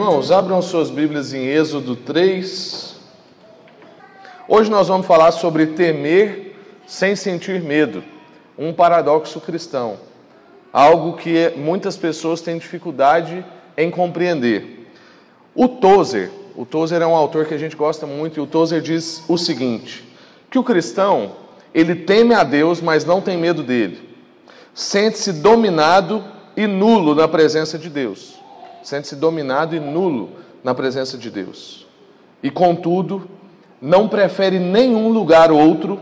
Irmãos, 0.00 0.30
abram 0.30 0.62
suas 0.62 0.88
Bíblias 0.88 1.34
em 1.34 1.44
Êxodo 1.44 1.94
3. 1.94 2.96
Hoje 4.48 4.70
nós 4.70 4.88
vamos 4.88 5.06
falar 5.06 5.30
sobre 5.30 5.66
temer 5.66 6.56
sem 6.86 7.14
sentir 7.14 7.60
medo, 7.60 8.02
um 8.56 8.72
paradoxo 8.72 9.38
cristão, 9.42 9.98
algo 10.72 11.18
que 11.18 11.52
muitas 11.54 11.98
pessoas 11.98 12.40
têm 12.40 12.56
dificuldade 12.56 13.44
em 13.76 13.90
compreender. 13.90 14.90
O 15.54 15.68
Tozer, 15.68 16.30
o 16.56 16.64
Tozer 16.64 17.02
é 17.02 17.06
um 17.06 17.14
autor 17.14 17.44
que 17.44 17.52
a 17.52 17.58
gente 17.58 17.76
gosta 17.76 18.06
muito, 18.06 18.38
e 18.38 18.42
o 18.42 18.46
Tozer 18.46 18.80
diz 18.80 19.22
o 19.28 19.36
seguinte: 19.36 20.02
que 20.50 20.58
o 20.58 20.64
cristão, 20.64 21.32
ele 21.74 21.94
teme 21.94 22.32
a 22.32 22.42
Deus, 22.42 22.80
mas 22.80 23.04
não 23.04 23.20
tem 23.20 23.36
medo 23.36 23.62
dele. 23.62 24.00
Sente-se 24.72 25.30
dominado 25.30 26.24
e 26.56 26.66
nulo 26.66 27.14
na 27.14 27.28
presença 27.28 27.78
de 27.78 27.90
Deus. 27.90 28.39
Sente-se 28.82 29.16
dominado 29.16 29.74
e 29.74 29.80
nulo 29.80 30.30
na 30.62 30.74
presença 30.74 31.18
de 31.18 31.30
Deus. 31.30 31.86
E 32.42 32.50
contudo, 32.50 33.28
não 33.80 34.08
prefere 34.08 34.58
nenhum 34.58 35.08
lugar 35.08 35.50
outro 35.50 36.00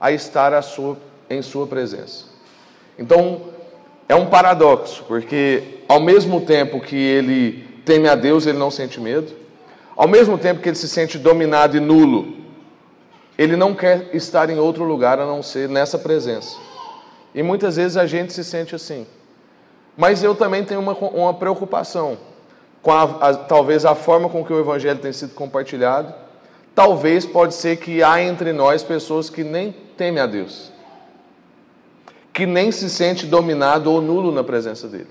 a 0.00 0.12
estar 0.12 0.52
a 0.52 0.62
sua, 0.62 0.96
em 1.30 1.42
sua 1.42 1.66
presença. 1.66 2.26
Então, 2.98 3.42
é 4.08 4.14
um 4.14 4.26
paradoxo, 4.26 5.04
porque 5.04 5.80
ao 5.88 6.00
mesmo 6.00 6.40
tempo 6.40 6.80
que 6.80 6.96
ele 6.96 7.66
teme 7.84 8.08
a 8.08 8.14
Deus, 8.14 8.46
ele 8.46 8.58
não 8.58 8.70
sente 8.70 9.00
medo. 9.00 9.32
Ao 9.96 10.08
mesmo 10.08 10.36
tempo 10.36 10.60
que 10.60 10.68
ele 10.68 10.76
se 10.76 10.88
sente 10.88 11.18
dominado 11.18 11.76
e 11.76 11.80
nulo, 11.80 12.36
ele 13.38 13.56
não 13.56 13.74
quer 13.74 14.10
estar 14.12 14.50
em 14.50 14.58
outro 14.58 14.84
lugar 14.84 15.18
a 15.18 15.26
não 15.26 15.42
ser 15.42 15.68
nessa 15.68 15.98
presença. 15.98 16.56
E 17.34 17.42
muitas 17.42 17.76
vezes 17.76 17.96
a 17.96 18.06
gente 18.06 18.32
se 18.32 18.44
sente 18.44 18.74
assim. 18.74 19.06
Mas 19.96 20.22
eu 20.22 20.34
também 20.34 20.64
tenho 20.64 20.80
uma, 20.80 20.92
uma 20.92 21.34
preocupação 21.34 22.18
com 22.82 22.92
a, 22.92 23.02
a, 23.02 23.34
talvez 23.34 23.86
a 23.86 23.94
forma 23.94 24.28
com 24.28 24.44
que 24.44 24.52
o 24.52 24.60
evangelho 24.60 24.98
tem 24.98 25.12
sido 25.12 25.34
compartilhado. 25.34 26.12
Talvez 26.74 27.24
pode 27.24 27.54
ser 27.54 27.76
que 27.76 28.02
há 28.02 28.22
entre 28.22 28.52
nós 28.52 28.82
pessoas 28.82 29.30
que 29.30 29.44
nem 29.44 29.72
temem 29.96 30.20
a 30.20 30.26
Deus, 30.26 30.72
que 32.32 32.44
nem 32.44 32.72
se 32.72 32.90
sente 32.90 33.26
dominado 33.26 33.90
ou 33.90 34.02
nulo 34.02 34.32
na 34.32 34.42
presença 34.42 34.88
dele. 34.88 35.08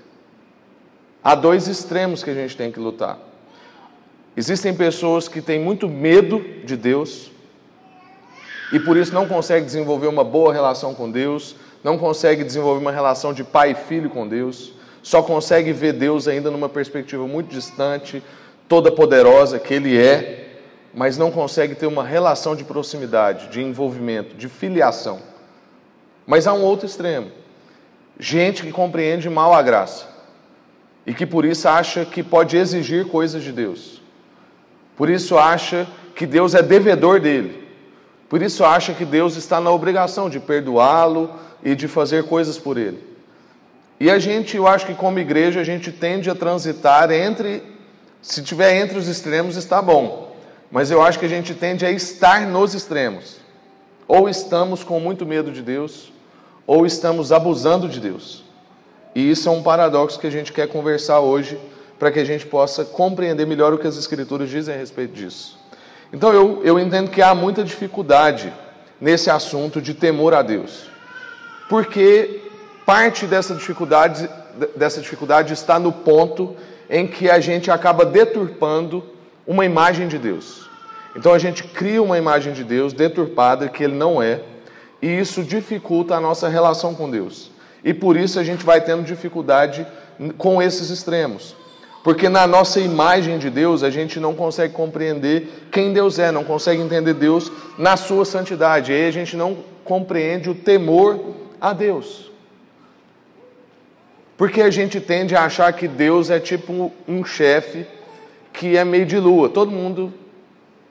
Há 1.22 1.34
dois 1.34 1.66
extremos 1.66 2.22
que 2.22 2.28
a 2.28 2.34
gente 2.34 2.54
tem 2.54 2.70
que 2.70 2.78
lutar. 2.78 3.18
Existem 4.36 4.74
pessoas 4.74 5.26
que 5.26 5.40
têm 5.40 5.58
muito 5.58 5.88
medo 5.88 6.44
de 6.64 6.76
Deus 6.76 7.30
e 8.70 8.78
por 8.78 8.96
isso 8.96 9.14
não 9.14 9.26
conseguem 9.26 9.64
desenvolver 9.64 10.06
uma 10.06 10.22
boa 10.22 10.52
relação 10.52 10.94
com 10.94 11.10
Deus, 11.10 11.56
não 11.82 11.96
consegue 11.96 12.44
desenvolver 12.44 12.80
uma 12.80 12.92
relação 12.92 13.32
de 13.32 13.42
pai 13.42 13.70
e 13.70 13.74
filho 13.74 14.10
com 14.10 14.28
Deus, 14.28 14.73
só 15.04 15.22
consegue 15.22 15.72
ver 15.72 15.92
Deus 15.92 16.26
ainda 16.26 16.50
numa 16.50 16.68
perspectiva 16.68 17.24
muito 17.28 17.48
distante, 17.48 18.20
toda 18.66 18.90
poderosa 18.90 19.60
que 19.60 19.74
Ele 19.74 19.96
é, 19.96 20.56
mas 20.92 21.16
não 21.16 21.30
consegue 21.30 21.76
ter 21.76 21.86
uma 21.86 22.02
relação 22.02 22.56
de 22.56 22.64
proximidade, 22.64 23.48
de 23.48 23.62
envolvimento, 23.62 24.34
de 24.34 24.48
filiação. 24.48 25.20
Mas 26.26 26.46
há 26.46 26.52
um 26.52 26.62
outro 26.62 26.86
extremo: 26.86 27.30
gente 28.18 28.62
que 28.62 28.72
compreende 28.72 29.30
mal 29.30 29.52
a 29.54 29.62
graça 29.62 30.08
e 31.06 31.14
que 31.14 31.26
por 31.26 31.44
isso 31.44 31.68
acha 31.68 32.04
que 32.04 32.22
pode 32.22 32.56
exigir 32.56 33.06
coisas 33.06 33.44
de 33.44 33.52
Deus, 33.52 34.02
por 34.96 35.08
isso 35.08 35.38
acha 35.38 35.86
que 36.16 36.26
Deus 36.26 36.54
é 36.54 36.62
devedor 36.62 37.20
dele, 37.20 37.68
por 38.28 38.42
isso 38.42 38.64
acha 38.64 38.92
que 38.92 39.04
Deus 39.04 39.36
está 39.36 39.60
na 39.60 39.70
obrigação 39.70 40.28
de 40.28 40.40
perdoá-lo, 40.40 41.30
e 41.64 41.74
de 41.74 41.88
fazer 41.88 42.24
coisas 42.24 42.58
por 42.58 42.76
Ele. 42.76 43.02
E 43.98 44.10
a 44.10 44.18
gente, 44.18 44.56
eu 44.56 44.66
acho 44.66 44.86
que 44.86 44.94
como 44.94 45.18
igreja, 45.18 45.60
a 45.60 45.64
gente 45.64 45.92
tende 45.92 46.28
a 46.28 46.34
transitar 46.34 47.10
entre, 47.10 47.62
se 48.20 48.42
tiver 48.42 48.74
entre 48.76 48.98
os 48.98 49.08
extremos, 49.08 49.56
está 49.56 49.80
bom, 49.80 50.36
mas 50.70 50.90
eu 50.90 51.02
acho 51.02 51.18
que 51.18 51.26
a 51.26 51.28
gente 51.28 51.54
tende 51.54 51.86
a 51.86 51.90
estar 51.90 52.46
nos 52.46 52.74
extremos. 52.74 53.36
Ou 54.06 54.28
estamos 54.28 54.82
com 54.82 54.98
muito 55.00 55.24
medo 55.24 55.50
de 55.50 55.62
Deus, 55.62 56.12
ou 56.66 56.84
estamos 56.84 57.32
abusando 57.32 57.88
de 57.88 58.00
Deus. 58.00 58.44
E 59.14 59.30
isso 59.30 59.48
é 59.48 59.52
um 59.52 59.62
paradoxo 59.62 60.18
que 60.18 60.26
a 60.26 60.30
gente 60.30 60.52
quer 60.52 60.68
conversar 60.68 61.20
hoje, 61.20 61.58
para 61.98 62.10
que 62.10 62.18
a 62.18 62.24
gente 62.24 62.44
possa 62.46 62.84
compreender 62.84 63.46
melhor 63.46 63.72
o 63.72 63.78
que 63.78 63.86
as 63.86 63.96
Escrituras 63.96 64.50
dizem 64.50 64.74
a 64.74 64.78
respeito 64.78 65.14
disso. 65.14 65.58
Então 66.12 66.32
eu, 66.32 66.60
eu 66.64 66.78
entendo 66.78 67.10
que 67.10 67.22
há 67.22 67.34
muita 67.34 67.62
dificuldade 67.62 68.52
nesse 69.00 69.30
assunto 69.30 69.80
de 69.80 69.94
temor 69.94 70.34
a 70.34 70.42
Deus 70.42 70.94
porque 71.68 72.43
parte 72.84 73.26
dessa 73.26 73.54
dificuldade, 73.54 74.28
dessa 74.76 75.00
dificuldade 75.00 75.52
está 75.52 75.78
no 75.78 75.92
ponto 75.92 76.54
em 76.88 77.06
que 77.06 77.30
a 77.30 77.40
gente 77.40 77.70
acaba 77.70 78.04
deturpando 78.04 79.02
uma 79.46 79.64
imagem 79.64 80.08
de 80.08 80.18
Deus. 80.18 80.68
Então 81.16 81.32
a 81.32 81.38
gente 81.38 81.62
cria 81.64 82.02
uma 82.02 82.18
imagem 82.18 82.52
de 82.52 82.64
Deus 82.64 82.92
deturpada 82.92 83.68
que 83.68 83.84
ele 83.84 83.94
não 83.94 84.22
é, 84.22 84.40
e 85.00 85.06
isso 85.06 85.42
dificulta 85.42 86.14
a 86.14 86.20
nossa 86.20 86.48
relação 86.48 86.94
com 86.94 87.10
Deus. 87.10 87.50
E 87.82 87.92
por 87.92 88.16
isso 88.16 88.40
a 88.40 88.44
gente 88.44 88.64
vai 88.64 88.80
tendo 88.80 89.02
dificuldade 89.02 89.86
com 90.38 90.62
esses 90.62 90.90
extremos. 90.90 91.54
Porque 92.02 92.28
na 92.28 92.46
nossa 92.46 92.80
imagem 92.80 93.38
de 93.38 93.48
Deus 93.48 93.82
a 93.82 93.90
gente 93.90 94.20
não 94.20 94.34
consegue 94.34 94.74
compreender 94.74 95.68
quem 95.70 95.92
Deus 95.92 96.18
é, 96.18 96.30
não 96.30 96.44
consegue 96.44 96.82
entender 96.82 97.14
Deus 97.14 97.50
na 97.78 97.96
sua 97.96 98.24
santidade. 98.24 98.92
E 98.92 98.94
aí 98.94 99.08
a 99.08 99.10
gente 99.10 99.36
não 99.36 99.56
compreende 99.84 100.50
o 100.50 100.54
temor 100.54 101.18
a 101.60 101.72
Deus. 101.72 102.30
Porque 104.44 104.60
a 104.60 104.70
gente 104.70 105.00
tende 105.00 105.34
a 105.34 105.46
achar 105.46 105.72
que 105.72 105.88
Deus 105.88 106.28
é 106.28 106.38
tipo 106.38 106.92
um 107.08 107.24
chefe 107.24 107.86
que 108.52 108.76
é 108.76 108.84
meio 108.84 109.06
de 109.06 109.18
lua. 109.18 109.48
Todo 109.48 109.70
mundo, 109.70 110.12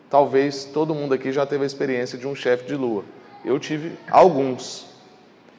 talvez 0.09 0.65
todo 0.65 0.95
mundo 0.95 1.13
aqui 1.13 1.31
já 1.31 1.45
teve 1.45 1.63
a 1.63 1.67
experiência 1.67 2.17
de 2.17 2.27
um 2.27 2.33
chefe 2.33 2.65
de 2.65 2.73
lua. 2.73 3.03
Eu 3.45 3.59
tive 3.59 3.91
alguns. 4.09 4.87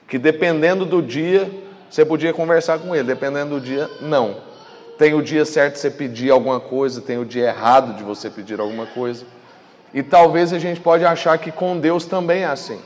Que 0.09 0.17
dependendo 0.17 0.85
do 0.85 1.01
dia, 1.01 1.49
você 1.89 2.03
podia 2.03 2.33
conversar 2.33 2.79
com 2.79 2.93
ele, 2.93 3.07
dependendo 3.07 3.61
do 3.61 3.65
dia, 3.65 3.89
não. 4.01 4.41
Tem 4.97 5.13
o 5.13 5.21
dia 5.21 5.45
certo 5.45 5.75
de 5.75 5.79
você 5.79 5.89
pedir 5.89 6.31
alguma 6.31 6.59
coisa, 6.59 6.99
tem 6.99 7.17
o 7.17 7.23
dia 7.23 7.45
errado 7.45 7.95
de 7.95 8.03
você 8.03 8.29
pedir 8.29 8.59
alguma 8.59 8.87
coisa. 8.87 9.25
E 9.93 10.03
talvez 10.03 10.51
a 10.51 10.59
gente 10.59 10.81
pode 10.81 11.05
achar 11.05 11.37
que 11.37 11.49
com 11.49 11.79
Deus 11.79 12.05
também 12.05 12.41
é 12.41 12.47
assim. 12.47 12.81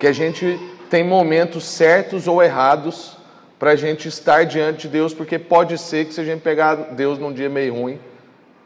Que 0.00 0.08
a 0.08 0.12
gente 0.12 0.58
tem 0.90 1.04
momentos 1.04 1.64
certos 1.64 2.26
ou 2.26 2.42
errados 2.42 3.22
para 3.58 3.72
a 3.72 3.76
gente 3.76 4.08
estar 4.08 4.44
diante 4.44 4.82
de 4.82 4.88
Deus, 4.88 5.14
porque 5.14 5.38
pode 5.38 5.78
ser 5.78 6.06
que 6.06 6.14
se 6.14 6.20
a 6.20 6.24
gente 6.24 6.40
pegar 6.40 6.74
Deus 6.74 7.18
num 7.18 7.32
dia 7.32 7.48
meio 7.48 7.74
ruim, 7.74 7.98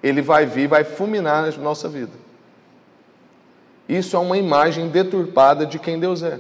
ele 0.03 0.22
vai 0.22 0.47
vir, 0.47 0.69
vai 0.69 0.84
fulminar 0.84 1.44
a 1.44 1.50
nossa 1.59 1.88
vida. 1.88 2.12
Isso 3.88 4.16
é 4.16 4.19
uma 4.19 4.37
imagem 4.37 4.88
deturpada 4.88 5.65
de 5.65 5.78
quem 5.78 5.99
Deus 5.99 6.22
é. 6.22 6.38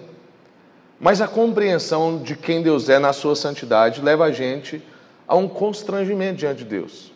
Mas 1.00 1.20
a 1.20 1.28
compreensão 1.28 2.18
de 2.18 2.36
quem 2.36 2.62
Deus 2.62 2.88
é 2.88 2.98
na 2.98 3.12
sua 3.12 3.36
santidade 3.36 4.02
leva 4.02 4.24
a 4.24 4.32
gente 4.32 4.82
a 5.26 5.36
um 5.36 5.48
constrangimento 5.48 6.38
diante 6.38 6.58
de 6.58 6.64
Deus, 6.64 7.12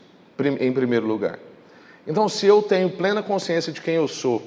em 0.60 0.72
primeiro 0.72 1.06
lugar. 1.06 1.38
Então, 2.06 2.28
se 2.28 2.47
eu 2.47 2.62
tenho 2.62 2.91
plena 2.91 3.22
consciência 3.22 3.72
de 3.72 3.81
quem 3.81 3.94
eu 3.94 4.09
sou, 4.09 4.43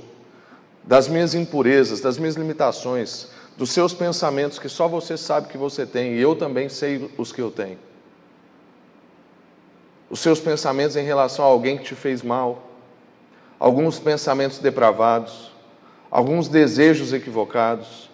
das 0.83 1.07
minhas 1.07 1.33
impurezas, 1.33 1.99
das 1.99 2.17
minhas 2.17 2.35
limitações, 2.35 3.29
dos 3.57 3.71
seus 3.71 3.93
pensamentos 3.93 4.59
que 4.59 4.67
só 4.67 4.87
você 4.87 5.17
sabe 5.17 5.47
que 5.47 5.57
você 5.57 5.85
tem 5.85 6.13
e 6.13 6.21
eu 6.21 6.35
também 6.35 6.67
sei 6.67 7.09
os 7.17 7.31
que 7.31 7.41
eu 7.41 7.49
tenho. 7.49 7.77
Os 10.09 10.19
seus 10.19 10.39
pensamentos 10.39 10.95
em 10.95 11.03
relação 11.03 11.45
a 11.45 11.47
alguém 11.47 11.77
que 11.77 11.85
te 11.85 11.95
fez 11.95 12.21
mal, 12.21 12.69
alguns 13.59 13.97
pensamentos 13.97 14.59
depravados, 14.59 15.51
alguns 16.11 16.47
desejos 16.47 17.13
equivocados. 17.13 18.09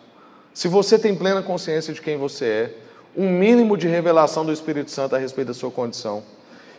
Se 0.53 0.67
você 0.67 0.97
tem 0.97 1.15
plena 1.15 1.41
consciência 1.41 1.93
de 1.93 2.01
quem 2.01 2.17
você 2.17 2.45
é, 2.45 2.75
um 3.15 3.29
mínimo 3.29 3.75
de 3.75 3.87
revelação 3.87 4.45
do 4.45 4.53
Espírito 4.53 4.91
Santo 4.91 5.15
a 5.15 5.19
respeito 5.19 5.49
da 5.49 5.53
sua 5.53 5.71
condição, 5.71 6.23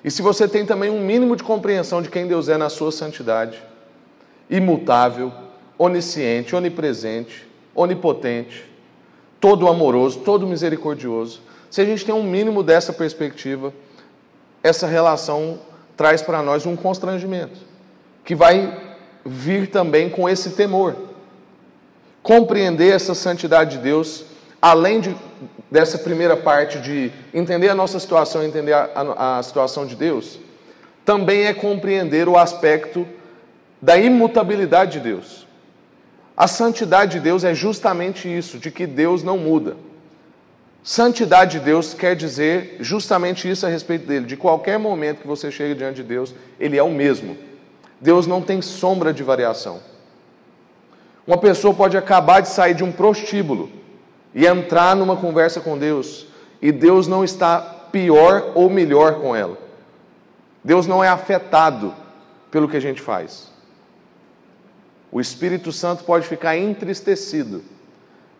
e 0.04 0.10
se 0.10 0.22
você 0.22 0.48
tem 0.48 0.64
também 0.64 0.90
um 0.90 1.00
mínimo 1.00 1.36
de 1.36 1.44
compreensão 1.44 2.00
de 2.00 2.08
quem 2.08 2.26
Deus 2.26 2.48
é 2.48 2.56
na 2.56 2.68
sua 2.68 2.90
santidade, 2.90 3.62
imutável, 4.48 5.32
onisciente, 5.78 6.56
onipresente, 6.56 7.46
onipotente, 7.74 8.64
todo 9.40 9.68
amoroso, 9.68 10.20
todo 10.20 10.46
misericordioso. 10.46 11.40
Se 11.70 11.80
a 11.80 11.84
gente 11.84 12.04
tem 12.04 12.14
um 12.14 12.22
mínimo 12.22 12.62
dessa 12.62 12.92
perspectiva, 12.92 13.72
essa 14.62 14.86
relação 14.86 15.58
traz 15.96 16.22
para 16.22 16.42
nós 16.42 16.66
um 16.66 16.76
constrangimento, 16.76 17.58
que 18.24 18.34
vai 18.34 18.96
vir 19.24 19.68
também 19.70 20.08
com 20.08 20.28
esse 20.28 20.50
temor. 20.50 20.96
Compreender 22.22 22.94
essa 22.94 23.14
santidade 23.14 23.78
de 23.78 23.82
Deus, 23.82 24.24
além 24.60 25.00
de, 25.00 25.16
dessa 25.70 25.98
primeira 25.98 26.36
parte 26.36 26.78
de 26.78 27.10
entender 27.34 27.68
a 27.68 27.74
nossa 27.74 27.98
situação, 27.98 28.44
entender 28.44 28.72
a, 28.72 28.90
a, 28.94 29.38
a 29.38 29.42
situação 29.42 29.86
de 29.86 29.96
Deus, 29.96 30.38
também 31.04 31.46
é 31.46 31.54
compreender 31.54 32.28
o 32.28 32.38
aspecto 32.38 33.06
da 33.80 33.98
imutabilidade 33.98 34.92
de 34.92 35.00
Deus. 35.00 35.46
A 36.36 36.48
santidade 36.48 37.12
de 37.12 37.20
Deus 37.20 37.44
é 37.44 37.54
justamente 37.54 38.28
isso, 38.28 38.58
de 38.58 38.70
que 38.70 38.86
Deus 38.86 39.22
não 39.22 39.36
muda. 39.36 39.76
Santidade 40.82 41.58
de 41.58 41.64
Deus 41.64 41.94
quer 41.94 42.16
dizer 42.16 42.78
justamente 42.80 43.48
isso 43.48 43.64
a 43.64 43.68
respeito 43.68 44.06
dele. 44.06 44.26
De 44.26 44.36
qualquer 44.36 44.78
momento 44.78 45.20
que 45.20 45.26
você 45.26 45.50
chega 45.50 45.74
diante 45.74 45.96
de 45.96 46.02
Deus, 46.02 46.34
ele 46.58 46.76
é 46.76 46.82
o 46.82 46.90
mesmo. 46.90 47.36
Deus 48.00 48.26
não 48.26 48.42
tem 48.42 48.60
sombra 48.60 49.12
de 49.12 49.22
variação. 49.22 49.80
Uma 51.24 51.38
pessoa 51.38 51.72
pode 51.72 51.96
acabar 51.96 52.40
de 52.40 52.48
sair 52.48 52.74
de 52.74 52.82
um 52.82 52.90
prostíbulo 52.90 53.70
e 54.34 54.44
entrar 54.44 54.96
numa 54.96 55.16
conversa 55.16 55.60
com 55.60 55.78
Deus, 55.78 56.26
e 56.60 56.72
Deus 56.72 57.06
não 57.06 57.22
está 57.22 57.60
pior 57.92 58.52
ou 58.56 58.68
melhor 58.68 59.20
com 59.20 59.36
ela. 59.36 59.56
Deus 60.64 60.86
não 60.86 61.04
é 61.04 61.08
afetado 61.08 61.94
pelo 62.50 62.68
que 62.68 62.76
a 62.76 62.80
gente 62.80 63.00
faz. 63.00 63.51
O 65.12 65.20
Espírito 65.20 65.70
Santo 65.70 66.02
pode 66.02 66.26
ficar 66.26 66.56
entristecido 66.56 67.62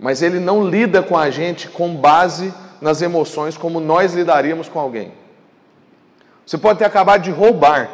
mas 0.03 0.21
ele 0.21 0.41
não 0.41 0.69
lida 0.69 1.01
com 1.01 1.17
a 1.17 1.31
gente 1.31 1.69
com 1.69 1.95
base 1.95 2.53
nas 2.81 3.01
emoções 3.01 3.57
como 3.57 3.79
nós 3.79 4.13
lidaríamos 4.15 4.69
com 4.69 4.81
alguém. 4.81 5.13
Você 6.45 6.59
pode 6.59 6.81
ter 6.81 6.85
acabado 6.85 7.23
de 7.23 7.31
roubar 7.31 7.89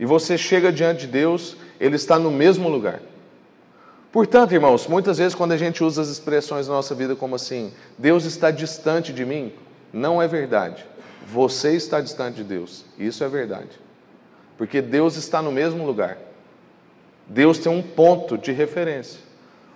e 0.00 0.06
você 0.06 0.38
chega 0.38 0.72
diante 0.72 1.00
de 1.00 1.08
Deus, 1.08 1.54
ele 1.78 1.96
está 1.96 2.18
no 2.18 2.30
mesmo 2.30 2.66
lugar. 2.70 3.02
Portanto, 4.10 4.54
irmãos, 4.54 4.86
muitas 4.86 5.18
vezes 5.18 5.34
quando 5.34 5.52
a 5.52 5.56
gente 5.58 5.84
usa 5.84 6.00
as 6.00 6.08
expressões 6.08 6.66
na 6.66 6.72
nossa 6.72 6.94
vida 6.94 7.14
como 7.14 7.34
assim, 7.34 7.74
Deus 7.98 8.24
está 8.24 8.50
distante 8.50 9.12
de 9.12 9.26
mim, 9.26 9.52
não 9.92 10.22
é 10.22 10.26
verdade. 10.26 10.82
Você 11.30 11.76
está 11.76 12.00
distante 12.00 12.36
de 12.36 12.44
Deus. 12.44 12.86
Isso 12.98 13.22
é 13.22 13.28
verdade. 13.28 13.78
Porque 14.56 14.80
Deus 14.80 15.16
está 15.16 15.42
no 15.42 15.52
mesmo 15.52 15.84
lugar. 15.84 16.16
Deus 17.28 17.58
tem 17.58 17.70
um 17.70 17.82
ponto 17.82 18.38
de 18.38 18.52
referência. 18.52 19.20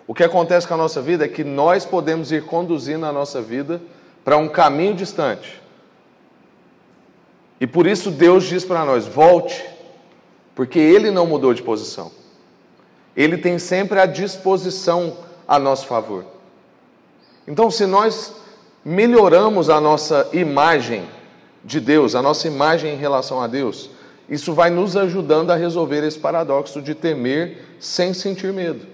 O 0.06 0.14
que 0.14 0.24
acontece 0.24 0.66
com 0.66 0.74
a 0.74 0.78
nossa 0.78 1.00
vida 1.00 1.24
é 1.24 1.28
que 1.28 1.44
nós 1.44 1.84
podemos 1.84 2.32
ir 2.32 2.44
conduzindo 2.44 3.06
a 3.06 3.12
nossa 3.12 3.40
vida 3.40 3.80
para 4.24 4.36
um 4.36 4.48
caminho 4.48 4.94
distante. 4.94 5.60
E 7.60 7.66
por 7.66 7.86
isso 7.86 8.10
Deus 8.10 8.44
diz 8.44 8.64
para 8.64 8.84
nós: 8.84 9.06
volte, 9.06 9.64
porque 10.54 10.78
Ele 10.78 11.10
não 11.10 11.26
mudou 11.26 11.54
de 11.54 11.62
posição. 11.62 12.10
Ele 13.16 13.36
tem 13.36 13.58
sempre 13.58 14.00
a 14.00 14.06
disposição 14.06 15.18
a 15.46 15.58
nosso 15.58 15.86
favor. 15.86 16.24
Então, 17.46 17.70
se 17.70 17.86
nós 17.86 18.34
melhoramos 18.84 19.68
a 19.68 19.80
nossa 19.80 20.28
imagem 20.32 21.08
de 21.64 21.78
Deus, 21.78 22.14
a 22.14 22.22
nossa 22.22 22.48
imagem 22.48 22.94
em 22.94 22.96
relação 22.96 23.40
a 23.40 23.46
Deus, 23.46 23.90
isso 24.32 24.54
vai 24.54 24.70
nos 24.70 24.96
ajudando 24.96 25.50
a 25.50 25.56
resolver 25.56 26.02
esse 26.06 26.18
paradoxo 26.18 26.80
de 26.80 26.94
temer 26.94 27.58
sem 27.78 28.14
sentir 28.14 28.50
medo. 28.50 28.86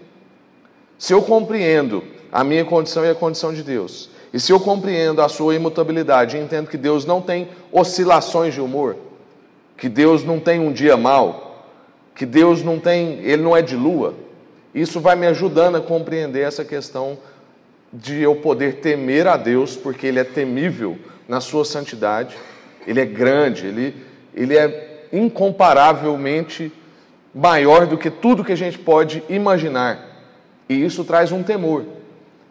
Se 0.99 1.13
eu 1.13 1.23
compreendo 1.23 2.03
a 2.33 2.43
minha 2.43 2.65
condição 2.65 3.05
e 3.05 3.11
a 3.11 3.15
condição 3.15 3.55
de 3.55 3.63
Deus, 3.63 4.11
e 4.35 4.41
se 4.41 4.53
eu 4.53 4.59
compreendo 4.59 5.23
a 5.23 5.29
sua 5.29 5.55
imutabilidade 5.55 6.37
e 6.37 6.41
entendo 6.41 6.67
que 6.67 6.77
Deus 6.77 7.05
não 7.05 7.23
tem 7.23 7.51
oscilações 7.71 8.53
de 8.53 8.61
humor, 8.61 8.97
que 9.77 9.89
Deus 9.89 10.25
não 10.25 10.41
tem 10.41 10.59
um 10.59 10.73
dia 10.73 10.97
mau, 10.97 11.65
que 12.17 12.27
Deus 12.27 12.65
não 12.65 12.81
tem, 12.81 13.21
ele 13.21 13.41
não 13.41 13.57
é 13.57 13.63
de 13.63 13.77
lua, 13.77 14.15
isso 14.75 14.99
vai 14.99 15.15
me 15.15 15.29
ajudando 15.29 15.77
a 15.77 15.81
compreender 15.81 16.41
essa 16.41 16.65
questão 16.65 17.17
de 17.93 18.21
eu 18.21 18.35
poder 18.35 18.81
temer 18.81 19.29
a 19.29 19.37
Deus, 19.37 19.77
porque 19.77 20.09
ele 20.09 20.19
é 20.19 20.25
temível 20.25 20.99
na 21.29 21.41
sua 21.41 21.65
santidade, 21.65 22.37
ele 22.85 23.01
é 23.01 23.07
grande, 23.07 23.69
ele, 23.69 23.95
ele 24.35 24.57
é 24.57 24.88
incomparavelmente 25.13 26.73
maior 27.35 27.87
do 27.87 27.99
que 27.99 28.11
tudo 28.11 28.45
que 28.45 28.53
a 28.53 28.57
gente 28.57 28.79
pode 28.79 29.23
imaginar. 29.29 30.27
E 30.69 30.75
isso 30.75 31.05
traz 31.05 31.33
um 31.33 31.43
temor. 31.43 31.85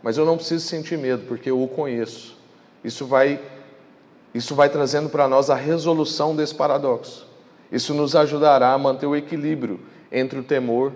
Mas 0.02 0.18
eu 0.18 0.26
não 0.26 0.38
preciso 0.38 0.66
sentir 0.66 0.98
medo, 0.98 1.24
porque 1.28 1.50
eu 1.50 1.62
o 1.62 1.68
conheço. 1.68 2.38
Isso 2.84 3.06
vai, 3.06 3.40
isso 4.34 4.56
vai 4.56 4.70
trazendo 4.70 5.10
para 5.10 5.28
nós 5.28 5.50
a 5.50 5.56
resolução 5.56 6.36
desse 6.36 6.56
paradoxo. 6.56 7.28
Isso 7.72 7.94
nos 7.94 8.16
ajudará 8.16 8.74
a 8.74 8.78
manter 8.78 9.06
o 9.06 9.16
equilíbrio 9.16 9.80
entre 10.12 10.40
o 10.40 10.44
temor 10.44 10.94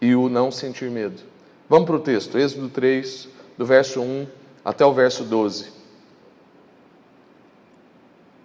e 0.00 0.14
o 0.14 0.28
não 0.28 0.50
sentir 0.50 0.90
medo. 0.90 1.22
Vamos 1.68 1.86
para 1.86 1.96
o 1.96 2.00
texto, 2.00 2.36
Êxodo 2.36 2.68
3, 2.68 3.28
do 3.56 3.64
verso 3.64 4.02
1 4.02 4.26
até 4.64 4.84
o 4.84 4.92
verso 4.92 5.24
12. 5.24 5.72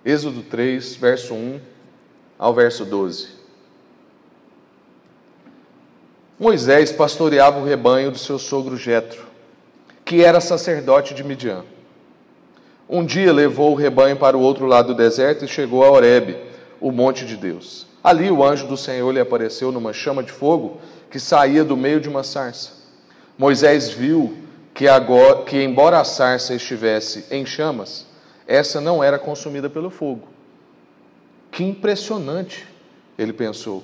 Êxodo 0.06 0.42
3, 0.44 0.95
verso 0.95 1.33
1 1.33 1.60
ao 2.38 2.54
verso 2.54 2.86
12. 2.86 3.30
Moisés 6.39 6.92
pastoreava 6.92 7.60
o 7.60 7.66
rebanho 7.66 8.12
do 8.12 8.18
seu 8.18 8.38
sogro 8.38 8.78
Jetro, 8.78 9.25
que 10.06 10.24
era 10.24 10.39
sacerdote 10.39 11.13
de 11.13 11.24
Midian. 11.24 11.66
Um 12.88 13.04
dia 13.04 13.34
levou 13.34 13.72
o 13.72 13.75
rebanho 13.75 14.16
para 14.16 14.38
o 14.38 14.42
outro 14.42 14.66
lado 14.66 14.89
do 14.89 14.95
deserto 14.95 15.44
e 15.44 15.48
chegou 15.48 15.84
a 15.84 15.89
Horebe, 15.89 16.38
o 16.80 16.92
monte 16.92 17.25
de 17.25 17.36
Deus. 17.36 17.88
Ali 18.04 18.30
o 18.30 18.44
anjo 18.44 18.68
do 18.68 18.78
Senhor 18.78 19.12
lhe 19.12 19.19
apareceu 19.19 19.72
numa 19.72 19.92
chama 19.92 20.24
de 20.24 20.31
fogo 20.31 20.80
que 21.10 21.19
saía 21.19 21.63
do 21.63 21.75
meio 21.75 22.00
de 22.00 22.07
uma 22.07 22.24
sarça. 22.24 22.72
Moisés 23.38 23.89
viu 23.89 24.38
que, 24.74 24.88
agora, 24.88 25.44
que 25.44 25.62
embora 25.62 26.00
a 26.00 26.04
sarça 26.04 26.54
estivesse 26.54 27.25
em 27.31 27.45
chamas, 27.45 28.06
essa 28.48 28.80
não 28.80 29.04
era 29.04 29.18
consumida 29.18 29.69
pelo 29.69 29.89
fogo. 29.89 30.37
Que 31.57 31.63
impressionante, 31.63 32.68
ele 33.18 33.33
pensou. 33.33 33.83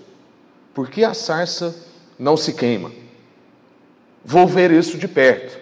Por 0.76 0.92
que 0.92 1.04
a 1.04 1.16
sarça 1.16 1.76
não 2.20 2.38
se 2.38 2.54
queima. 2.54 2.92
Vou 4.24 4.46
ver 4.46 4.70
isso 4.70 4.96
de 4.96 5.08
perto. 5.08 5.60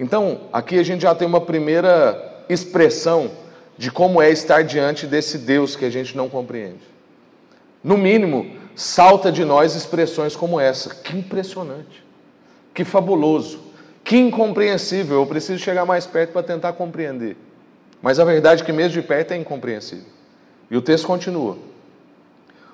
Então, 0.00 0.48
aqui 0.52 0.76
a 0.80 0.82
gente 0.82 1.02
já 1.02 1.14
tem 1.14 1.28
uma 1.28 1.40
primeira 1.40 2.44
expressão 2.48 3.30
de 3.76 3.88
como 3.88 4.20
é 4.20 4.32
estar 4.32 4.64
diante 4.64 5.06
desse 5.06 5.38
Deus 5.38 5.76
que 5.76 5.84
a 5.84 5.90
gente 5.90 6.16
não 6.16 6.28
compreende. 6.28 6.82
No 7.84 7.96
mínimo, 7.96 8.56
salta 8.74 9.30
de 9.30 9.44
nós 9.44 9.76
expressões 9.76 10.34
como 10.34 10.58
essa. 10.58 10.92
Que 10.92 11.16
impressionante, 11.16 12.04
que 12.74 12.84
fabuloso, 12.84 13.60
que 14.02 14.16
incompreensível. 14.16 15.20
Eu 15.20 15.26
preciso 15.26 15.62
chegar 15.62 15.84
mais 15.84 16.04
perto 16.04 16.32
para 16.32 16.42
tentar 16.42 16.72
compreender. 16.72 17.36
Mas 18.02 18.18
a 18.18 18.24
verdade 18.24 18.64
é 18.64 18.66
que, 18.66 18.72
mesmo 18.72 19.00
de 19.00 19.06
perto, 19.06 19.30
é 19.30 19.36
incompreensível. 19.36 20.17
E 20.70 20.76
o 20.76 20.82
texto 20.82 21.06
continua. 21.06 21.56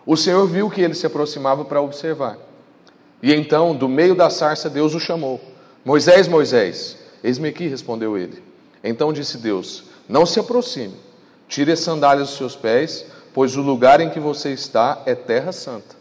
O 0.07 0.17
Senhor 0.17 0.47
viu 0.47 0.69
que 0.69 0.81
ele 0.81 0.95
se 0.95 1.07
aproximava 1.07 1.65
para 1.65 1.81
observar. 1.81 2.37
E 3.23 3.33
então, 3.33 3.75
do 3.75 3.89
meio 3.89 4.15
da 4.15 4.29
sarça, 4.29 4.69
Deus 4.69 4.95
o 4.95 5.01
chamou: 5.01 5.41
Moisés, 5.85 6.29
Moisés. 6.29 6.99
Eis-me 7.23 7.49
aqui, 7.49 7.67
respondeu 7.67 8.19
ele. 8.19 8.43
Então 8.83 9.13
disse 9.13 9.39
Deus: 9.39 9.85
Não 10.07 10.27
se 10.27 10.39
aproxime, 10.39 10.95
tire 11.49 11.73
as 11.73 11.81
sandálias 11.81 12.29
dos 12.29 12.37
seus 12.37 12.55
pés, 12.55 13.07
pois 13.33 13.57
o 13.57 13.63
lugar 13.63 14.01
em 14.01 14.11
que 14.11 14.21
você 14.21 14.51
está 14.51 15.03
é 15.07 15.15
terra 15.15 15.53
santa. 15.53 15.97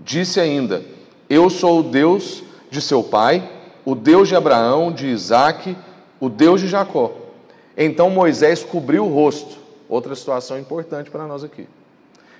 Disse 0.00 0.38
ainda: 0.38 0.84
Eu 1.28 1.50
sou 1.50 1.80
o 1.80 1.82
Deus 1.82 2.44
de 2.70 2.80
seu 2.80 3.02
pai, 3.02 3.50
o 3.84 3.94
Deus 3.94 4.28
de 4.28 4.36
Abraão, 4.36 4.92
de 4.92 5.08
Isaque, 5.08 5.76
o 6.20 6.28
Deus 6.28 6.60
de 6.60 6.68
Jacó. 6.68 7.12
Então 7.76 8.08
Moisés 8.08 8.62
cobriu 8.62 9.04
o 9.04 9.12
rosto. 9.12 9.65
Outra 9.88 10.14
situação 10.14 10.58
importante 10.58 11.10
para 11.10 11.26
nós 11.26 11.44
aqui. 11.44 11.68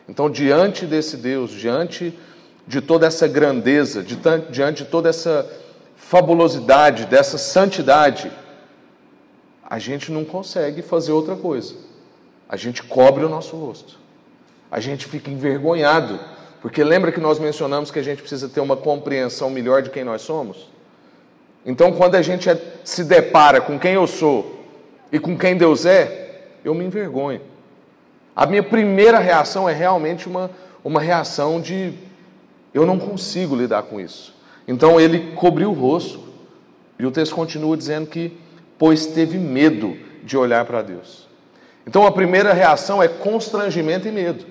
Então, 0.09 0.31
diante 0.31 0.87
desse 0.87 1.17
Deus, 1.17 1.51
diante 1.51 2.17
de 2.67 2.81
toda 2.81 3.07
essa 3.07 3.29
grandeza, 3.29 4.03
de, 4.03 4.17
diante 4.51 4.85
de 4.85 4.91
toda 4.91 5.09
essa 5.09 5.49
fabulosidade, 5.97 7.07
dessa 7.07 7.39
santidade, 7.39 8.31
a 9.69 9.79
gente 9.79 10.13
não 10.13 10.25
consegue 10.25 10.83
fazer 10.83 11.13
outra 11.13 11.35
coisa. 11.37 11.75
A 12.49 12.57
gente 12.57 12.83
cobre 12.83 13.25
o 13.25 13.29
nosso 13.29 13.57
rosto. 13.57 13.99
A 14.71 14.81
gente 14.81 15.07
fica 15.07 15.31
envergonhado, 15.31 16.19
porque 16.61 16.83
lembra 16.83 17.11
que 17.11 17.21
nós 17.21 17.39
mencionamos 17.39 17.91
que 17.91 17.99
a 17.99 18.03
gente 18.03 18.21
precisa 18.21 18.49
ter 18.49 18.61
uma 18.61 18.77
compreensão 18.77 19.51
melhor 19.51 19.83
de 19.83 19.91
quem 19.91 20.05
nós 20.05 20.23
somos? 20.23 20.69
Então, 21.65 21.93
quando 21.93 22.15
a 22.15 22.23
gente 22.23 22.49
é, 22.49 22.61
se 22.85 23.03
depara 23.03 23.61
com 23.61 23.79
quem 23.79 23.95
eu 23.95 24.07
sou 24.07 24.65
e 25.11 25.19
com 25.19 25.37
quem 25.37 25.57
Deus 25.57 25.85
é, 25.85 26.26
eu 26.67 26.75
me 26.75 26.85
envergonho. 26.85 27.41
A 28.35 28.45
minha 28.45 28.63
primeira 28.63 29.21
reação 29.21 29.69
é 29.69 29.73
realmente 29.73 30.29
uma, 30.29 30.51
uma 30.85 31.01
reação 31.01 31.61
de 31.61 31.95
eu 32.75 32.85
não 32.85 32.99
consigo 32.99 33.55
lidar 33.55 33.85
com 33.85 34.01
isso. 34.01 34.35
Então 34.67 35.01
ele 35.01 35.33
cobriu 35.37 35.71
o 35.71 35.73
rosto, 35.73 36.27
e 36.99 37.07
o 37.07 37.11
texto 37.11 37.35
continua 37.35 37.77
dizendo 37.77 38.09
que, 38.09 38.37
pois 38.77 39.07
teve 39.07 39.39
medo 39.39 39.97
de 40.25 40.37
olhar 40.37 40.65
para 40.65 40.83
Deus. 40.83 41.29
Então 41.87 42.05
a 42.05 42.11
primeira 42.11 42.53
reação 42.53 43.01
é 43.01 43.07
constrangimento 43.07 44.09
e 44.09 44.11
medo. 44.11 44.45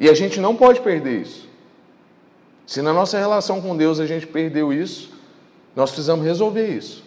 E 0.00 0.08
a 0.08 0.14
gente 0.14 0.40
não 0.40 0.56
pode 0.56 0.80
perder 0.80 1.20
isso. 1.20 1.46
Se 2.66 2.80
na 2.80 2.94
nossa 2.94 3.18
relação 3.18 3.60
com 3.60 3.76
Deus 3.76 4.00
a 4.00 4.06
gente 4.06 4.26
perdeu 4.26 4.72
isso, 4.72 5.12
nós 5.76 5.90
precisamos 5.90 6.24
resolver 6.24 6.66
isso. 6.66 7.04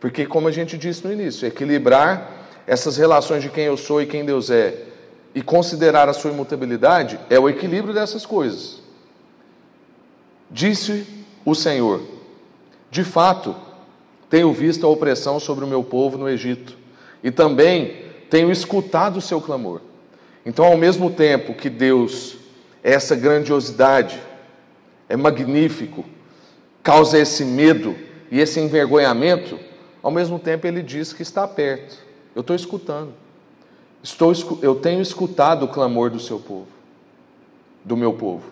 Porque, 0.00 0.26
como 0.26 0.48
a 0.48 0.50
gente 0.50 0.76
disse 0.76 1.04
no 1.06 1.12
início, 1.12 1.46
equilibrar 1.46 2.39
essas 2.70 2.96
relações 2.96 3.42
de 3.42 3.48
quem 3.48 3.64
eu 3.64 3.76
sou 3.76 4.00
e 4.00 4.06
quem 4.06 4.24
Deus 4.24 4.48
é 4.48 4.84
e 5.34 5.42
considerar 5.42 6.08
a 6.08 6.12
sua 6.12 6.30
imutabilidade 6.30 7.18
é 7.28 7.36
o 7.36 7.48
equilíbrio 7.48 7.92
dessas 7.92 8.24
coisas. 8.24 8.80
Disse 10.48 11.04
o 11.44 11.52
Senhor: 11.52 12.00
De 12.88 13.02
fato, 13.02 13.56
tenho 14.28 14.52
visto 14.52 14.86
a 14.86 14.88
opressão 14.88 15.40
sobre 15.40 15.64
o 15.64 15.66
meu 15.66 15.82
povo 15.82 16.16
no 16.16 16.28
Egito 16.28 16.78
e 17.24 17.32
também 17.32 18.04
tenho 18.30 18.52
escutado 18.52 19.16
o 19.16 19.20
seu 19.20 19.40
clamor. 19.40 19.80
Então, 20.46 20.64
ao 20.64 20.76
mesmo 20.76 21.10
tempo 21.10 21.54
que 21.54 21.68
Deus 21.68 22.36
essa 22.84 23.16
grandiosidade, 23.16 24.22
é 25.08 25.16
magnífico, 25.16 26.04
causa 26.84 27.18
esse 27.18 27.44
medo 27.44 27.96
e 28.30 28.38
esse 28.38 28.60
envergonhamento, 28.60 29.58
ao 30.00 30.12
mesmo 30.12 30.38
tempo 30.38 30.68
ele 30.68 30.84
diz 30.84 31.12
que 31.12 31.22
está 31.22 31.48
perto. 31.48 32.09
Eu 32.34 32.40
estou 32.40 32.54
escutando. 32.54 33.12
Estou, 34.02 34.32
eu 34.62 34.74
tenho 34.76 35.00
escutado 35.00 35.64
o 35.64 35.68
clamor 35.68 36.10
do 36.10 36.18
seu 36.18 36.38
povo, 36.38 36.68
do 37.84 37.96
meu 37.96 38.14
povo, 38.14 38.44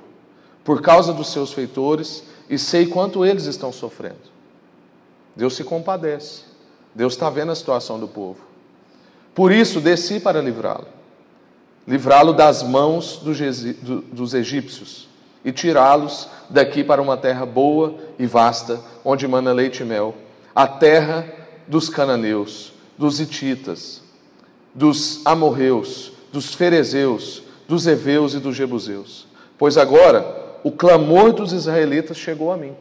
por 0.63 0.83
causa 0.83 1.13
dos 1.13 1.33
seus 1.33 1.53
feitores 1.53 2.25
e 2.51 2.59
sei 2.59 2.87
quanto 2.87 3.25
eles 3.25 3.45
estão 3.45 3.73
sofrendo. 3.73 4.17
Deus 5.35 5.57
se 5.57 5.65
compadece. 5.65 6.43
Deus 6.95 7.15
está 7.15 7.31
vendo 7.31 7.53
a 7.53 7.55
situação 7.55 7.99
do 7.99 8.09
povo. 8.09 8.41
Por 9.35 9.53
isso, 9.53 9.81
desci 9.81 10.19
para 10.19 10.43
livrá-lo. 10.43 10.89
Livrá-lo 11.87 12.33
das 12.33 12.63
mãos 12.63 13.23
dos 14.13 14.35
egípcios 14.35 15.09
e 15.45 15.53
tirá-los 15.53 16.29
daqui 16.51 16.83
para 16.83 17.01
uma 17.01 17.17
terra 17.17 17.47
boa 17.47 17.95
e 18.19 18.27
vasta, 18.27 18.81
onde 19.05 19.27
mana 19.27 19.53
leite 19.53 19.83
e 19.83 19.87
mel, 19.87 20.15
a 20.55 20.67
terra 20.67 21.25
dos 21.67 21.89
cananeus, 21.89 22.73
dos 22.99 23.21
hititas, 23.21 24.03
dos 24.75 25.25
amorreus, 25.25 26.13
dos 26.33 26.55
ferezeus, 26.55 27.43
dos 27.69 27.87
heveus 27.87 28.35
e 28.35 28.39
dos 28.39 28.57
jebuseus. 28.57 29.27
Pois 29.57 29.79
agora 29.79 30.59
o 30.65 30.73
clamor 30.73 31.33
dos 31.33 31.53
israelitas 31.53 32.17
chegou 32.17 32.51
a 32.51 32.57
mim. 32.57 32.73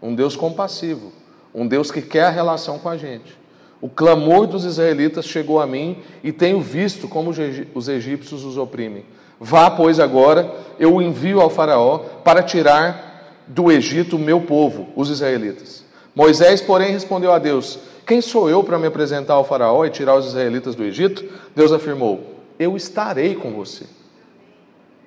Um 0.00 0.14
Deus 0.14 0.36
compassivo, 0.36 1.12
um 1.54 1.66
Deus 1.66 1.90
que 1.90 2.00
quer 2.00 2.24
a 2.24 2.30
relação 2.30 2.78
com 2.78 2.88
a 2.88 2.96
gente. 2.96 3.38
O 3.80 3.88
clamor 3.88 4.46
dos 4.46 4.64
israelitas 4.64 5.24
chegou 5.24 5.60
a 5.60 5.66
mim 5.66 5.98
e 6.22 6.32
tenho 6.32 6.60
visto 6.60 7.08
como 7.08 7.30
os 7.74 7.88
egípcios 7.88 8.44
os 8.44 8.56
oprimem. 8.56 9.04
Vá, 9.38 9.70
pois, 9.70 9.98
agora, 9.98 10.54
eu 10.78 10.94
o 10.94 11.02
envio 11.02 11.40
ao 11.40 11.48
Faraó 11.48 11.98
para 12.22 12.42
tirar 12.42 13.42
do 13.46 13.72
Egito 13.72 14.16
o 14.16 14.18
meu 14.18 14.42
povo, 14.42 14.88
os 14.94 15.08
israelitas. 15.08 15.82
Moisés, 16.14 16.60
porém, 16.60 16.92
respondeu 16.92 17.32
a 17.32 17.38
Deus: 17.38 17.78
Quem 18.06 18.20
sou 18.20 18.50
eu 18.50 18.64
para 18.64 18.78
me 18.78 18.86
apresentar 18.86 19.34
ao 19.34 19.44
Faraó 19.44 19.84
e 19.84 19.90
tirar 19.90 20.16
os 20.16 20.26
israelitas 20.26 20.74
do 20.74 20.84
Egito? 20.84 21.24
Deus 21.54 21.72
afirmou: 21.72 22.34
Eu 22.58 22.76
estarei 22.76 23.34
com 23.34 23.52
você. 23.52 23.84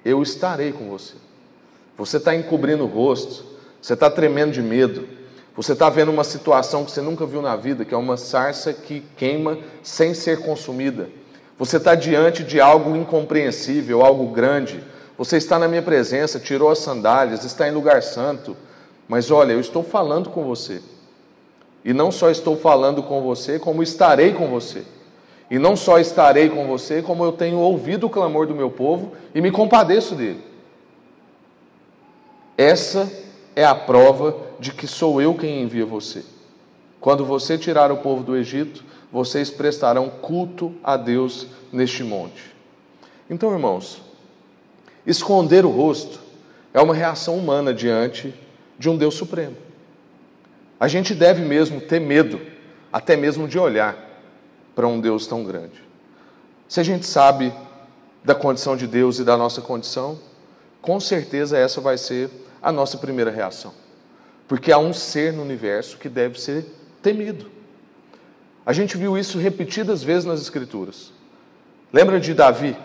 Eu 0.05 0.21
estarei 0.21 0.71
com 0.71 0.89
você. 0.89 1.15
Você 1.97 2.17
está 2.17 2.35
encobrindo 2.35 2.83
o 2.83 2.87
rosto, 2.87 3.45
você 3.81 3.93
está 3.93 4.09
tremendo 4.09 4.51
de 4.51 4.61
medo, 4.61 5.07
você 5.55 5.73
está 5.73 5.89
vendo 5.89 6.11
uma 6.11 6.23
situação 6.23 6.83
que 6.83 6.91
você 6.91 7.01
nunca 7.01 7.25
viu 7.25 7.41
na 7.41 7.55
vida, 7.55 7.85
que 7.85 7.93
é 7.93 7.97
uma 7.97 8.17
sarça 8.17 8.73
que 8.73 9.03
queima 9.15 9.59
sem 9.83 10.13
ser 10.13 10.39
consumida. 10.39 11.09
Você 11.57 11.77
está 11.77 11.93
diante 11.93 12.43
de 12.43 12.59
algo 12.59 12.95
incompreensível, 12.95 14.01
algo 14.01 14.33
grande. 14.33 14.83
Você 15.17 15.37
está 15.37 15.59
na 15.59 15.67
minha 15.67 15.83
presença, 15.83 16.39
tirou 16.39 16.71
as 16.71 16.79
sandálias, 16.79 17.45
está 17.45 17.67
em 17.67 17.71
lugar 17.71 18.01
santo. 18.01 18.57
Mas 19.07 19.29
olha, 19.29 19.53
eu 19.53 19.59
estou 19.59 19.83
falando 19.83 20.31
com 20.31 20.43
você. 20.43 20.81
E 21.83 21.93
não 21.93 22.11
só 22.11 22.29
estou 22.29 22.55
falando 22.55 23.03
com 23.03 23.21
você, 23.21 23.59
como 23.59 23.83
estarei 23.83 24.33
com 24.33 24.47
você. 24.47 24.83
E 25.51 25.59
não 25.59 25.75
só 25.75 25.99
estarei 25.99 26.49
com 26.49 26.65
você, 26.65 27.01
como 27.01 27.23
eu 27.23 27.31
tenho 27.31 27.59
ouvido 27.59 28.07
o 28.07 28.09
clamor 28.09 28.47
do 28.47 28.55
meu 28.55 28.71
povo 28.71 29.11
e 29.35 29.41
me 29.41 29.51
compadeço 29.51 30.15
dele. 30.15 30.41
Essa 32.57 33.11
é 33.55 33.65
a 33.65 33.75
prova 33.75 34.35
de 34.59 34.71
que 34.71 34.87
sou 34.87 35.21
eu 35.21 35.33
quem 35.33 35.61
envia 35.61 35.85
você. 35.85 36.23
Quando 36.99 37.25
você 37.25 37.57
tirar 37.57 37.91
o 37.91 37.97
povo 37.97 38.23
do 38.23 38.35
Egito, 38.35 38.83
vocês 39.11 39.51
prestarão 39.51 40.09
culto 40.09 40.73
a 40.83 40.95
Deus 40.95 41.47
neste 41.71 42.03
monte. 42.03 42.53
Então, 43.29 43.51
irmãos, 43.51 44.01
esconder 45.05 45.65
o 45.65 45.69
rosto 45.69 46.19
é 46.73 46.81
uma 46.81 46.95
reação 46.95 47.37
humana 47.37 47.73
diante 47.73 48.33
de 48.79 48.89
um 48.89 48.97
Deus 48.97 49.15
supremo. 49.15 49.55
A 50.83 50.87
gente 50.89 51.15
deve 51.15 51.41
mesmo 51.45 51.79
ter 51.79 52.01
medo, 52.01 52.41
até 52.91 53.15
mesmo 53.15 53.47
de 53.47 53.57
olhar 53.57 53.95
para 54.75 54.85
um 54.85 54.99
Deus 54.99 55.25
tão 55.25 55.41
grande. 55.41 55.81
Se 56.67 56.77
a 56.77 56.83
gente 56.83 57.05
sabe 57.05 57.53
da 58.21 58.35
condição 58.35 58.75
de 58.75 58.85
Deus 58.85 59.17
e 59.17 59.23
da 59.23 59.37
nossa 59.37 59.61
condição, 59.61 60.19
com 60.81 60.99
certeza 60.99 61.57
essa 61.57 61.79
vai 61.79 61.97
ser 61.97 62.29
a 62.61 62.69
nossa 62.69 62.97
primeira 62.97 63.31
reação. 63.31 63.73
Porque 64.45 64.73
há 64.73 64.77
um 64.77 64.91
ser 64.91 65.31
no 65.31 65.41
universo 65.41 65.97
que 65.97 66.09
deve 66.09 66.37
ser 66.37 66.65
temido. 67.01 67.49
A 68.65 68.73
gente 68.73 68.97
viu 68.97 69.17
isso 69.17 69.37
repetidas 69.37 70.03
vezes 70.03 70.25
nas 70.25 70.41
Escrituras. 70.41 71.13
Lembra 71.93 72.19
de 72.19 72.33
Davi? 72.33 72.75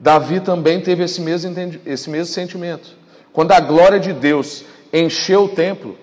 Davi 0.00 0.40
também 0.40 0.80
teve 0.80 1.04
esse 1.04 1.20
mesmo, 1.20 1.54
esse 1.86 2.10
mesmo 2.10 2.34
sentimento. 2.34 2.96
Quando 3.32 3.52
a 3.52 3.60
glória 3.60 4.00
de 4.00 4.12
Deus 4.12 4.64
encheu 4.92 5.44
o 5.44 5.48
templo, 5.48 6.02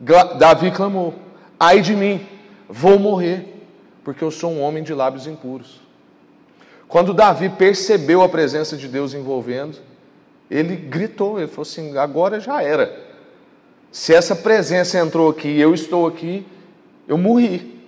Davi 0.00 0.70
clamou: 0.70 1.14
Ai 1.58 1.80
de 1.82 1.94
mim, 1.94 2.26
vou 2.68 2.98
morrer, 2.98 3.62
porque 4.02 4.24
eu 4.24 4.30
sou 4.30 4.50
um 4.50 4.62
homem 4.62 4.82
de 4.82 4.94
lábios 4.94 5.26
impuros. 5.26 5.80
Quando 6.88 7.14
Davi 7.14 7.48
percebeu 7.50 8.22
a 8.22 8.28
presença 8.28 8.76
de 8.76 8.88
Deus 8.88 9.14
envolvendo, 9.14 9.78
ele 10.50 10.74
gritou, 10.74 11.38
ele 11.38 11.46
falou 11.46 11.62
assim: 11.62 11.96
agora 11.96 12.40
já 12.40 12.62
era. 12.62 13.08
Se 13.92 14.14
essa 14.14 14.34
presença 14.34 14.98
entrou 14.98 15.30
aqui 15.30 15.48
e 15.48 15.60
eu 15.60 15.74
estou 15.74 16.06
aqui, 16.06 16.46
eu 17.06 17.18
morri. 17.18 17.78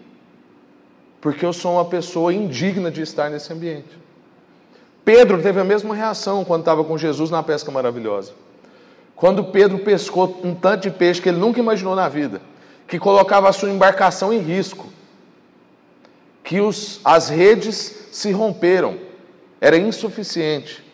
Porque 1.21 1.45
eu 1.47 1.53
sou 1.53 1.75
uma 1.75 1.85
pessoa 1.85 2.33
indigna 2.33 2.91
de 2.91 3.03
estar 3.03 3.31
nesse 3.31 3.53
ambiente. 3.53 3.99
Pedro 5.05 5.41
teve 5.43 5.61
a 5.61 5.65
mesma 5.65 5.95
reação 5.95 6.45
quando 6.45 6.61
estava 6.61 6.85
com 6.85 6.99
Jesus 6.99 7.31
na 7.31 7.43
pesca 7.43 7.71
maravilhosa. 7.71 8.33
Quando 9.15 9.45
Pedro 9.45 9.79
pescou 9.79 10.41
um 10.43 10.55
tanto 10.55 10.83
de 10.83 10.91
peixe 10.91 11.21
que 11.21 11.29
ele 11.29 11.39
nunca 11.39 11.61
imaginou 11.61 11.95
na 11.95 12.09
vida, 12.09 12.41
que 12.89 12.99
colocava 12.99 13.49
a 13.49 13.53
sua 13.53 13.71
embarcação 13.71 14.33
em 14.33 14.39
risco, 14.39 14.89
que 16.43 16.61
os, 16.61 17.01
as 17.05 17.29
redes 17.29 18.09
se 18.13 18.33
romperam, 18.33 18.99
era 19.61 19.77
insuficiente. 19.77 20.85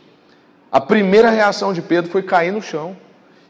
A 0.70 0.80
primeira 0.80 1.30
reação 1.30 1.72
de 1.72 1.80
Pedro 1.80 2.10
foi 2.10 2.22
cair 2.22 2.52
no 2.52 2.60
chão 2.60 2.96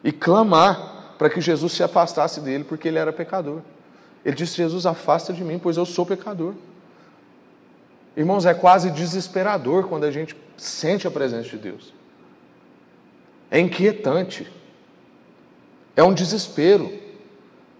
e 0.05 0.13
clamar 0.13 1.15
para 1.19 1.29
que 1.29 1.41
Jesus 1.41 1.73
se 1.73 1.83
afastasse 1.83 2.41
dele, 2.41 2.63
porque 2.63 2.87
ele 2.87 2.99
era 2.99 3.13
pecador. 3.13 3.61
Ele 4.25 4.37
disse: 4.37 4.57
Jesus, 4.57 4.87
afasta 4.87 5.33
de 5.33 5.43
mim, 5.43 5.59
pois 5.59 5.77
eu 5.77 5.85
sou 5.85 6.07
pecador. 6.07 6.55
Irmãos, 8.17 8.47
é 8.47 8.55
quase 8.55 8.91
desesperador 8.91 9.89
quando 9.89 10.05
a 10.05 10.11
gente 10.11 10.37
sente 10.57 11.07
a 11.07 11.11
presença 11.11 11.49
de 11.49 11.57
Deus. 11.57 11.93
É 13.51 13.59
inquietante. 13.59 14.51
É 15.99 16.03
um 16.05 16.15
desespero. 16.15 16.93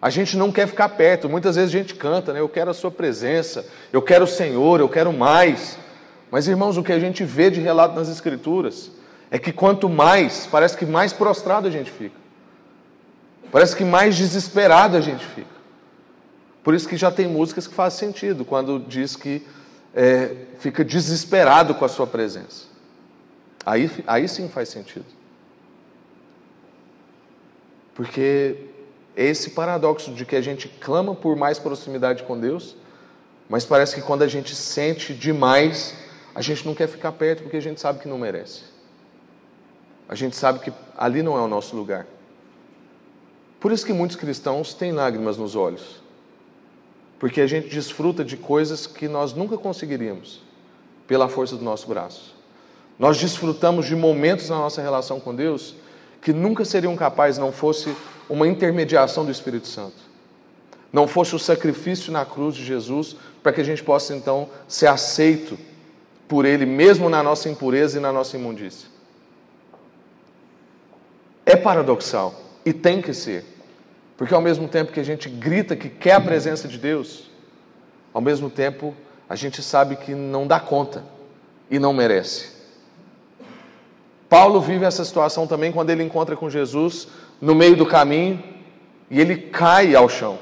A 0.03 0.11
gente 0.11 0.37
não 0.37 0.51
quer 0.51 0.67
ficar 0.67 0.89
perto. 0.89 1.29
Muitas 1.29 1.55
vezes 1.55 1.73
a 1.73 1.79
gente 1.79 1.95
canta, 1.95 2.33
né? 2.33 2.41
Eu 2.41 2.49
quero 2.49 2.69
a 2.69 2.75
sua 2.75 2.91
presença, 2.91 3.65
eu 3.93 4.03
quero 4.03 4.25
o 4.25 4.27
Senhor, 4.27 4.81
eu 4.81 4.89
quero 4.89 5.13
mais. 5.13 5.79
Mas, 6.29 6.49
irmãos, 6.49 6.77
o 6.77 6.83
que 6.83 6.91
a 6.91 6.99
gente 6.99 7.23
vê 7.23 7.49
de 7.49 7.61
relato 7.61 7.95
nas 7.95 8.09
Escrituras 8.09 8.91
é 9.31 9.39
que 9.39 9.53
quanto 9.53 9.89
mais, 9.89 10.49
parece 10.51 10.77
que 10.77 10.85
mais 10.85 11.13
prostrado 11.13 11.69
a 11.69 11.71
gente 11.71 11.93
fica. 11.93 12.17
Parece 13.53 13.77
que 13.77 13.85
mais 13.85 14.17
desesperado 14.17 14.97
a 14.97 15.01
gente 15.01 15.25
fica. 15.25 15.57
Por 16.65 16.75
isso 16.75 16.89
que 16.89 16.97
já 16.97 17.13
tem 17.13 17.29
músicas 17.29 17.69
que 17.69 17.75
fazem 17.75 18.09
sentido, 18.09 18.45
quando 18.45 18.81
diz 18.81 19.15
que 19.15 19.47
é, 19.95 20.35
fica 20.59 20.85
desesperado 20.85 21.73
com 21.73 21.85
a 21.85 21.89
sua 21.89 22.07
presença. 22.07 22.65
Aí, 23.65 23.89
aí 24.09 24.27
sim 24.27 24.49
faz 24.49 24.71
sentido. 24.71 25.07
Porque 27.99 28.57
esse 29.15 29.51
paradoxo 29.51 30.15
de 30.15 30.25
que 30.25 30.37
a 30.37 30.41
gente 30.41 30.69
clama 30.69 31.15
por 31.15 31.37
mais 31.37 31.59
proximidade 31.59 32.23
com 32.23 32.41
Deus, 32.41 32.75
mas 33.51 33.67
parece 33.67 33.95
que 33.95 34.01
quando 34.01 34.23
a 34.23 34.29
gente 34.29 34.55
sente 34.55 35.13
demais, 35.13 35.95
a 36.35 36.41
gente 36.41 36.65
não 36.65 36.75
quer 36.75 36.89
ficar 36.89 37.13
perto 37.13 37.43
porque 37.43 37.59
a 37.59 37.63
gente 37.63 37.79
sabe 37.79 37.99
que 37.99 38.09
não 38.09 38.17
merece 38.17 38.79
a 40.09 40.15
gente 40.15 40.35
sabe 40.35 40.61
que 40.61 40.73
ali 40.97 41.23
não 41.23 41.37
é 41.37 41.41
o 41.41 41.49
nosso 41.49 41.77
lugar. 41.77 42.07
Por 43.61 43.71
isso 43.71 43.85
que 43.85 43.93
muitos 43.93 44.17
cristãos 44.17 44.73
têm 44.73 44.91
lágrimas 44.91 45.37
nos 45.37 45.55
olhos. 45.55 46.01
Porque 47.19 47.41
a 47.41 47.47
gente 47.47 47.69
desfruta 47.69 48.25
de 48.25 48.37
coisas 48.37 48.87
que 48.87 49.07
nós 49.07 49.35
nunca 49.35 49.59
conseguiríamos 49.59 50.41
pela 51.07 51.29
força 51.29 51.57
do 51.57 51.65
nosso 51.65 51.87
braço. 51.89 52.35
Nós 52.99 53.19
desfrutamos 53.19 53.87
de 53.87 53.95
momentos 53.95 54.49
na 54.49 54.57
nossa 54.57 54.81
relação 54.81 55.21
com 55.21 55.35
Deus 55.35 55.75
que 56.21 56.33
nunca 56.33 56.65
seriam 56.65 56.97
capazes 56.97 57.39
não 57.39 57.53
fosse 57.53 57.95
uma 58.29 58.47
intermediação 58.47 59.25
do 59.25 59.31
Espírito 59.31 59.69
Santo. 59.69 59.97
Não 60.93 61.07
fosse 61.07 61.35
o 61.35 61.39
sacrifício 61.39 62.13
na 62.13 62.25
cruz 62.25 62.55
de 62.55 62.65
Jesus 62.65 63.17
para 63.43 63.53
que 63.53 63.61
a 63.61 63.65
gente 63.65 63.83
possa 63.83 64.15
então 64.15 64.49
ser 64.67 64.87
aceito 64.87 65.59
por 66.27 66.45
Ele, 66.45 66.67
mesmo 66.67 67.09
na 67.09 67.23
nossa 67.23 67.49
impureza 67.49 67.99
e 67.99 68.01
na 68.01 68.13
nossa 68.13 68.37
imundícia. 68.37 68.89
É 71.47 71.57
paradoxal 71.57 72.35
e 72.65 72.73
tem 72.73 73.01
que 73.01 73.15
ser. 73.15 73.45
Porque 74.17 74.35
ao 74.35 74.43
mesmo 74.43 74.69
tempo 74.69 74.93
que 74.93 75.01
a 75.01 75.05
gente 75.05 75.29
grita 75.29 75.77
que 75.77 75.89
quer 75.89 76.15
a 76.15 76.21
presença 76.21 76.69
de 76.69 76.77
Deus, 76.77 77.31
ao 78.13 78.21
mesmo 78.21 78.51
tempo 78.51 78.95
a 79.29 79.37
gente 79.37 79.63
sabe 79.63 79.97
que 79.97 80.15
não 80.15 80.47
dá 80.47 80.59
conta 80.59 81.05
e 81.71 81.79
não 81.79 81.93
merece. 81.93 82.58
Paulo 84.29 84.61
vive 84.61 84.85
essa 84.85 85.05
situação 85.05 85.47
também 85.47 85.73
quando 85.73 85.91
ele 85.91 86.03
encontra 86.03 86.37
com 86.37 86.51
Jesus 86.51 87.09
no 87.41 87.55
meio 87.55 87.77
do 87.77 87.87
caminho 87.87 88.43
e 89.11 89.21
ele 89.21 89.37
cai 89.37 89.95
ao 89.95 90.09
chão. 90.09 90.39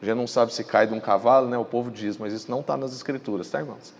A 0.00 0.04
gente 0.04 0.16
não 0.16 0.26
sabe 0.26 0.52
se 0.52 0.64
cai 0.64 0.86
de 0.86 0.94
um 0.94 1.00
cavalo, 1.00 1.48
né? 1.48 1.58
O 1.58 1.64
povo 1.64 1.90
diz, 1.90 2.16
mas 2.16 2.32
isso 2.32 2.50
não 2.50 2.60
está 2.60 2.76
nas 2.76 2.94
escrituras, 2.94 3.50
tá, 3.50 3.60
irmãos? 3.60 3.92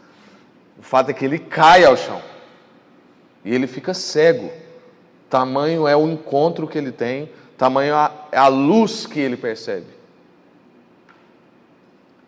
O 0.78 0.82
fato 0.82 1.10
é 1.10 1.14
que 1.14 1.24
ele 1.24 1.38
cai 1.38 1.84
ao 1.84 1.96
chão 1.96 2.20
e 3.44 3.54
ele 3.54 3.66
fica 3.66 3.92
cego. 3.92 4.50
Tamanho 5.28 5.86
é 5.86 5.96
o 5.96 6.08
encontro 6.08 6.66
que 6.66 6.78
ele 6.78 6.92
tem, 6.92 7.30
tamanho 7.58 7.94
é 8.32 8.36
a 8.36 8.48
luz 8.48 9.06
que 9.06 9.20
ele 9.20 9.36
percebe. 9.36 9.86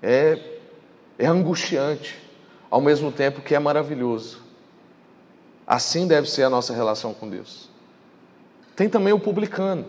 É, 0.03 0.39
é 1.19 1.27
angustiante, 1.27 2.19
ao 2.71 2.81
mesmo 2.81 3.11
tempo 3.11 3.41
que 3.41 3.55
é 3.55 3.59
maravilhoso. 3.59 4.46
Assim 5.67 6.07
deve 6.07 6.31
ser 6.31 6.45
a 6.45 6.51
nossa 6.51 6.73
relação 6.73 7.13
com 7.13 7.29
Deus. 7.29 7.69
Tem 8.77 8.89
também 8.89 9.13
o 9.13 9.19
publicano. 9.19 9.85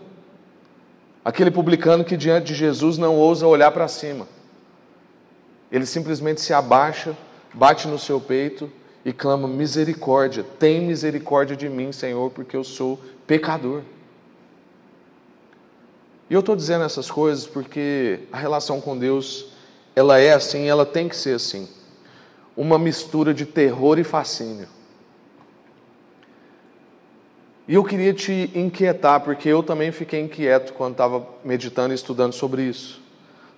Aquele 1.24 1.50
publicano 1.50 2.04
que 2.04 2.16
diante 2.16 2.46
de 2.46 2.54
Jesus 2.54 2.98
não 2.98 3.14
ousa 3.14 3.46
olhar 3.46 3.70
para 3.70 3.86
cima. 3.86 4.26
Ele 5.70 5.84
simplesmente 5.86 6.40
se 6.40 6.52
abaixa, 6.52 7.16
bate 7.52 7.86
no 7.86 7.98
seu 7.98 8.20
peito 8.20 8.72
e 9.04 9.12
clama 9.12 9.46
misericórdia. 9.46 10.44
Tem 10.58 10.80
misericórdia 10.80 11.54
de 11.54 11.68
mim, 11.68 11.92
Senhor, 11.92 12.30
porque 12.30 12.56
eu 12.56 12.64
sou 12.64 12.98
pecador. 13.26 13.82
E 16.30 16.34
eu 16.34 16.40
estou 16.40 16.56
dizendo 16.56 16.84
essas 16.84 17.10
coisas 17.10 17.46
porque 17.46 18.20
a 18.32 18.36
relação 18.36 18.80
com 18.80 18.96
Deus, 18.98 19.46
ela 19.94 20.18
é 20.18 20.32
assim, 20.32 20.68
ela 20.68 20.84
tem 20.84 21.08
que 21.08 21.16
ser 21.16 21.36
assim. 21.36 21.68
Uma 22.56 22.78
mistura 22.78 23.32
de 23.32 23.46
terror 23.46 23.98
e 23.98 24.04
fascínio. 24.04 24.68
E 27.68 27.74
eu 27.74 27.84
queria 27.84 28.14
te 28.14 28.50
inquietar, 28.54 29.20
porque 29.20 29.46
eu 29.46 29.62
também 29.62 29.92
fiquei 29.92 30.20
inquieto 30.20 30.72
quando 30.72 30.92
estava 30.92 31.28
meditando 31.44 31.92
e 31.92 31.94
estudando 31.94 32.32
sobre 32.32 32.62
isso. 32.62 33.02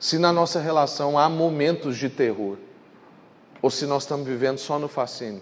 Se 0.01 0.19
na 0.19 0.33
nossa 0.33 0.59
relação 0.59 1.17
há 1.17 1.29
momentos 1.29 1.97
de 1.97 2.09
terror, 2.09 2.57
ou 3.63 3.71
se 3.71 3.87
nós 3.87 4.03
estamos 4.03 4.27
vivendo 4.27 4.59
só 4.59 4.81
no 4.81 4.89
fascínio. 4.89 5.41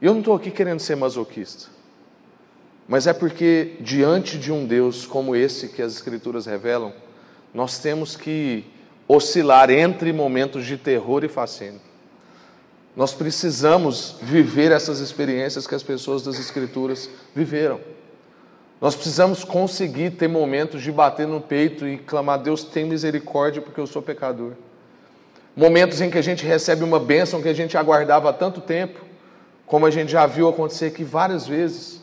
Eu 0.00 0.12
não 0.12 0.20
estou 0.20 0.34
aqui 0.34 0.50
querendo 0.50 0.80
ser 0.80 0.96
masoquista, 0.96 1.68
mas 2.88 3.06
é 3.06 3.12
porque 3.12 3.76
diante 3.80 4.38
de 4.38 4.50
um 4.50 4.64
Deus 4.64 5.04
como 5.04 5.36
esse 5.36 5.68
que 5.68 5.82
as 5.82 5.92
Escrituras 5.92 6.46
revelam, 6.46 6.94
nós 7.52 7.78
temos 7.78 8.16
que 8.16 8.64
oscilar 9.06 9.70
entre 9.70 10.10
momentos 10.10 10.64
de 10.64 10.78
terror 10.78 11.22
e 11.22 11.28
fascínio. 11.28 11.80
Nós 12.98 13.14
precisamos 13.14 14.16
viver 14.20 14.72
essas 14.72 14.98
experiências 14.98 15.68
que 15.68 15.74
as 15.76 15.84
pessoas 15.84 16.24
das 16.24 16.36
Escrituras 16.36 17.08
viveram. 17.32 17.78
Nós 18.80 18.96
precisamos 18.96 19.44
conseguir 19.44 20.10
ter 20.10 20.26
momentos 20.26 20.82
de 20.82 20.90
bater 20.90 21.24
no 21.24 21.40
peito 21.40 21.86
e 21.86 21.96
clamar: 21.96 22.40
Deus, 22.40 22.64
tem 22.64 22.84
misericórdia 22.84 23.62
porque 23.62 23.78
eu 23.78 23.86
sou 23.86 24.02
pecador. 24.02 24.54
Momentos 25.56 26.00
em 26.00 26.10
que 26.10 26.18
a 26.18 26.22
gente 26.22 26.44
recebe 26.44 26.82
uma 26.82 26.98
bênção 26.98 27.40
que 27.40 27.48
a 27.48 27.54
gente 27.54 27.76
aguardava 27.76 28.30
há 28.30 28.32
tanto 28.32 28.60
tempo, 28.60 28.98
como 29.64 29.86
a 29.86 29.92
gente 29.92 30.10
já 30.10 30.26
viu 30.26 30.48
acontecer 30.48 30.86
aqui 30.86 31.04
várias 31.04 31.46
vezes. 31.46 32.00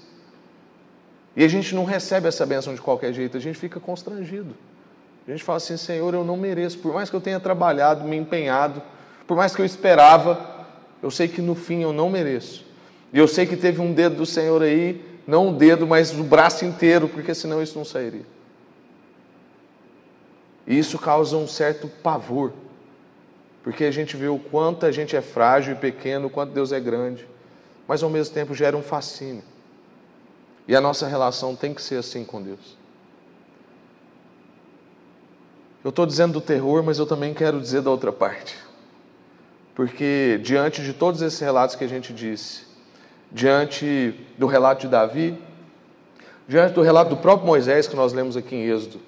E 1.36 1.44
a 1.44 1.48
gente 1.50 1.76
não 1.76 1.84
recebe 1.84 2.30
essa 2.30 2.46
bênção 2.46 2.74
de 2.74 2.80
qualquer 2.80 3.12
jeito, 3.12 3.36
a 3.36 3.42
gente 3.42 3.60
fica 3.60 3.82
constrangido. 3.82 4.56
A 5.28 5.32
gente 5.32 5.44
fala 5.44 5.58
assim: 5.58 5.76
Senhor, 5.76 6.14
eu 6.14 6.24
não 6.24 6.38
mereço, 6.38 6.78
por 6.78 6.94
mais 6.94 7.10
que 7.10 7.18
eu 7.18 7.22
tenha 7.22 7.38
trabalhado, 7.42 8.06
me 8.06 8.16
empenhado, 8.16 8.82
por 9.28 9.36
mais 9.36 9.54
que 9.54 9.62
eu 9.62 9.66
esperava, 9.66 10.55
eu 11.06 11.12
sei 11.12 11.28
que 11.28 11.40
no 11.40 11.54
fim 11.54 11.84
eu 11.84 11.94
não 11.94 12.10
mereço. 12.10 12.66
E 13.14 13.20
eu 13.20 13.28
sei 13.28 13.46
que 13.46 13.56
teve 13.56 13.80
um 13.80 13.94
dedo 13.94 14.16
do 14.16 14.26
Senhor 14.26 14.64
aí, 14.64 15.06
não 15.28 15.50
o 15.50 15.54
dedo, 15.54 15.86
mas 15.86 16.12
o 16.12 16.24
braço 16.24 16.66
inteiro, 16.66 17.08
porque 17.08 17.36
senão 17.36 17.62
isso 17.62 17.78
não 17.78 17.86
sairia. 17.86 18.26
E 20.66 20.76
isso 20.76 20.98
causa 20.98 21.38
um 21.38 21.48
certo 21.48 21.88
pavor, 21.88 22.54
porque 23.64 23.84
a 23.84 23.92
gente 23.92 24.18
vê 24.18 24.28
o 24.28 24.40
quanto 24.40 24.84
a 24.84 24.92
gente 24.92 25.16
é 25.16 25.22
frágil 25.22 25.74
e 25.74 25.78
pequeno, 25.78 26.26
o 26.26 26.30
quanto 26.32 26.54
Deus 26.54 26.72
é 26.72 26.80
grande, 26.80 27.28
mas 27.88 28.02
ao 28.02 28.10
mesmo 28.10 28.34
tempo 28.34 28.56
gera 28.56 28.76
um 28.76 28.82
fascínio. 28.82 29.44
E 30.68 30.76
a 30.76 30.82
nossa 30.82 31.06
relação 31.06 31.56
tem 31.56 31.72
que 31.72 31.84
ser 31.84 31.98
assim 31.98 32.26
com 32.26 32.42
Deus. 32.42 32.76
Eu 35.84 35.90
estou 35.90 36.08
dizendo 36.08 36.34
do 36.34 36.42
terror, 36.42 36.82
mas 36.82 36.98
eu 36.98 37.06
também 37.06 37.32
quero 37.32 37.62
dizer 37.62 37.84
da 37.84 37.92
outra 37.92 38.12
parte. 38.12 38.65
Porque 39.76 40.40
diante 40.42 40.82
de 40.82 40.94
todos 40.94 41.22
esses 41.22 41.40
relatos 41.40 41.76
que 41.76 41.84
a 41.84 41.88
gente 41.88 42.14
disse, 42.14 42.64
diante 43.30 44.16
do 44.38 44.48
relato 44.48 44.82
de 44.82 44.88
Davi, 44.88 45.38
diante 46.48 46.74
do 46.74 46.82
relato 46.82 47.10
do 47.10 47.18
próprio 47.18 47.46
Moisés 47.46 47.86
que 47.88 47.96
nós 47.96 48.14
lemos 48.14 48.38
aqui 48.38 48.56
em 48.56 48.64
Êxodo, 48.70 49.02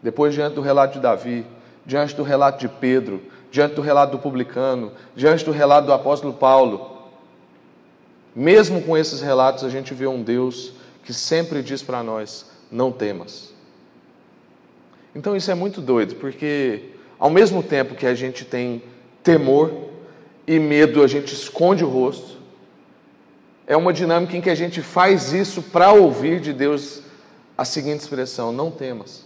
depois 0.00 0.32
diante 0.32 0.54
do 0.54 0.60
relato 0.60 0.94
de 0.94 1.00
Davi, 1.00 1.44
diante 1.84 2.14
do 2.14 2.22
relato 2.22 2.60
de 2.60 2.68
Pedro, 2.68 3.20
diante 3.50 3.74
do 3.74 3.82
relato 3.82 4.12
do 4.12 4.18
publicano, 4.18 4.92
diante 5.16 5.44
do 5.44 5.50
relato 5.50 5.86
do 5.86 5.92
apóstolo 5.92 6.32
Paulo, 6.32 6.92
mesmo 8.34 8.80
com 8.82 8.96
esses 8.96 9.20
relatos, 9.20 9.64
a 9.64 9.68
gente 9.68 9.92
vê 9.92 10.06
um 10.06 10.22
Deus 10.22 10.72
que 11.04 11.12
sempre 11.12 11.62
diz 11.62 11.82
para 11.82 12.02
nós: 12.02 12.46
não 12.70 12.90
temas. 12.90 13.52
Então 15.14 15.36
isso 15.36 15.50
é 15.50 15.54
muito 15.54 15.80
doido, 15.80 16.14
porque 16.14 16.90
ao 17.18 17.28
mesmo 17.28 17.62
tempo 17.62 17.94
que 17.94 18.06
a 18.06 18.14
gente 18.14 18.44
tem 18.44 18.82
temor, 19.22 19.91
e 20.46 20.58
medo 20.58 21.02
a 21.02 21.06
gente 21.06 21.32
esconde 21.34 21.84
o 21.84 21.88
rosto. 21.88 22.38
É 23.66 23.76
uma 23.76 23.92
dinâmica 23.92 24.36
em 24.36 24.40
que 24.40 24.50
a 24.50 24.54
gente 24.54 24.82
faz 24.82 25.32
isso 25.32 25.62
para 25.62 25.92
ouvir 25.92 26.40
de 26.40 26.52
Deus 26.52 27.02
a 27.56 27.64
seguinte 27.64 28.00
expressão: 28.00 28.52
não 28.52 28.70
temas. 28.70 29.24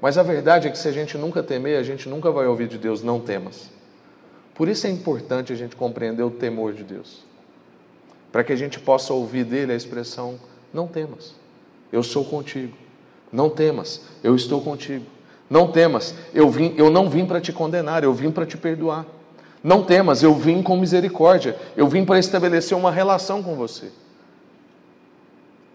Mas 0.00 0.18
a 0.18 0.22
verdade 0.22 0.66
é 0.66 0.70
que 0.70 0.78
se 0.78 0.88
a 0.88 0.92
gente 0.92 1.16
nunca 1.16 1.42
temer, 1.42 1.78
a 1.78 1.82
gente 1.82 2.08
nunca 2.08 2.30
vai 2.30 2.46
ouvir 2.46 2.68
de 2.68 2.78
Deus: 2.78 3.02
não 3.02 3.20
temas. 3.20 3.70
Por 4.54 4.68
isso 4.68 4.86
é 4.86 4.90
importante 4.90 5.52
a 5.52 5.56
gente 5.56 5.76
compreender 5.76 6.22
o 6.22 6.30
temor 6.30 6.74
de 6.74 6.84
Deus, 6.84 7.24
para 8.30 8.44
que 8.44 8.52
a 8.52 8.56
gente 8.56 8.78
possa 8.78 9.12
ouvir 9.12 9.44
dele 9.44 9.72
a 9.72 9.76
expressão: 9.76 10.38
não 10.72 10.86
temas, 10.86 11.34
eu 11.92 12.02
sou 12.02 12.24
contigo. 12.24 12.76
Não 13.32 13.48
temas, 13.48 14.02
eu 14.22 14.34
estou 14.34 14.60
contigo. 14.60 15.06
Não 15.48 15.70
temas, 15.70 16.14
eu, 16.32 16.48
vim, 16.48 16.74
eu 16.76 16.90
não 16.90 17.08
vim 17.10 17.26
para 17.26 17.40
te 17.40 17.52
condenar, 17.52 18.04
eu 18.04 18.12
vim 18.12 18.30
para 18.30 18.46
te 18.46 18.56
perdoar. 18.56 19.04
Não 19.62 19.82
temas, 19.82 20.22
eu 20.22 20.34
vim 20.34 20.62
com 20.62 20.76
misericórdia, 20.76 21.56
eu 21.76 21.86
vim 21.86 22.04
para 22.04 22.18
estabelecer 22.18 22.76
uma 22.76 22.90
relação 22.90 23.42
com 23.42 23.54
você. 23.54 23.90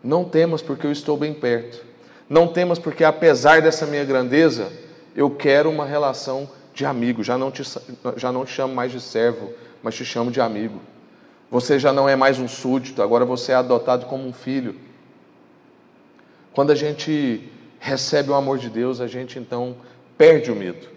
Não 0.04 0.24
temas, 0.24 0.62
porque 0.62 0.88
eu 0.88 0.92
estou 0.92 1.16
bem 1.16 1.34
perto. 1.34 1.86
Não 2.28 2.48
temas, 2.48 2.80
porque 2.80 3.04
apesar 3.04 3.62
dessa 3.62 3.86
minha 3.86 4.04
grandeza, 4.04 4.72
eu 5.16 5.30
quero 5.30 5.70
uma 5.70 5.86
relação 5.86 6.50
de 6.74 6.84
amigo. 6.84 7.24
Já 7.24 7.38
não 7.38 7.52
te, 7.52 7.62
já 8.18 8.32
não 8.32 8.44
te 8.44 8.52
chamo 8.52 8.74
mais 8.74 8.92
de 8.92 9.00
servo, 9.00 9.54
mas 9.84 9.96
te 9.96 10.04
chamo 10.04 10.32
de 10.32 10.42
amigo. 10.42 10.82
Você 11.52 11.78
já 11.78 11.94
não 11.94 12.10
é 12.10 12.16
mais 12.16 12.40
um 12.40 12.48
súdito, 12.48 13.04
agora 13.04 13.24
você 13.24 13.52
é 13.52 13.56
adotado 13.56 14.08
como 14.08 14.28
um 14.28 14.34
filho. 14.34 14.76
Quando 16.54 16.72
a 16.72 16.76
gente 16.76 17.52
recebe 17.80 18.32
o 18.32 18.34
amor 18.34 18.58
de 18.58 18.70
Deus, 18.70 19.00
a 19.00 19.06
gente 19.06 19.38
então 19.38 19.76
perde 20.18 20.52
o 20.52 20.56
medo 20.56 20.95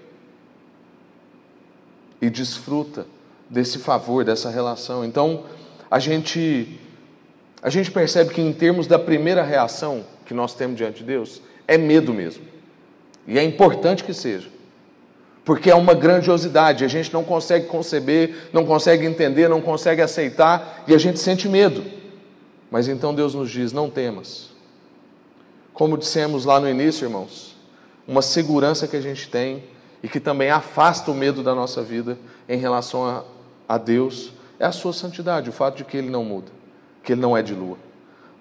e 2.21 2.29
desfruta 2.29 3.07
desse 3.49 3.79
favor, 3.79 4.25
dessa 4.25 4.51
relação. 4.51 5.05
Então, 5.05 5.45
a 5.91 5.99
gente 5.99 6.79
a 7.63 7.71
gente 7.71 7.91
percebe 7.91 8.33
que 8.33 8.41
em 8.41 8.53
termos 8.53 8.87
da 8.87 8.99
primeira 8.99 9.43
reação 9.43 10.05
que 10.25 10.33
nós 10.33 10.55
temos 10.55 10.77
diante 10.77 10.99
de 10.99 11.05
Deus, 11.05 11.43
é 11.67 11.77
medo 11.77 12.15
mesmo. 12.15 12.45
E 13.27 13.39
é 13.39 13.43
importante 13.43 14.05
que 14.05 14.15
seja. 14.15 14.49
Porque 15.45 15.71
é 15.71 15.75
uma 15.75 15.95
grandiosidade, 15.95 16.85
a 16.85 16.89
gente 16.89 17.13
não 17.13 17.25
consegue 17.25 17.67
conceber, 17.67 18.49
não 18.53 18.67
consegue 18.67 19.07
entender, 19.07 19.49
não 19.49 19.63
consegue 19.63 20.03
aceitar 20.03 20.85
e 20.87 20.95
a 20.95 20.99
gente 20.99 21.19
sente 21.19 21.49
medo. 21.49 21.83
Mas 22.71 22.87
então 22.87 23.15
Deus 23.15 23.35
nos 23.35 23.51
diz: 23.51 23.73
não 23.73 23.89
temas. 23.89 24.51
Como 25.73 25.97
dissemos 25.97 26.45
lá 26.45 26.61
no 26.61 26.69
início, 26.69 27.07
irmãos, 27.07 27.57
uma 28.07 28.21
segurança 28.21 28.87
que 28.87 28.97
a 28.97 29.01
gente 29.01 29.29
tem 29.29 29.65
e 30.03 30.09
que 30.09 30.21
também 30.21 30.51
afasta 30.51 31.11
o 31.11 31.15
medo 31.15 31.43
da 31.43 31.55
nossa 31.55 31.83
vida 31.83 32.19
em 32.49 32.59
relação 32.59 33.05
a, 33.05 33.25
a 33.69 33.79
Deus 33.79 34.33
é 34.59 34.67
a 34.67 34.73
sua 34.73 34.93
santidade, 34.93 35.51
o 35.51 35.53
fato 35.53 35.77
de 35.77 35.85
que 35.85 35.97
Ele 35.97 36.11
não 36.11 36.25
muda, 36.25 36.51
que 37.03 37.13
Ele 37.13 37.21
não 37.21 37.37
é 37.37 37.43
de 37.43 37.55
lua. 37.55 37.77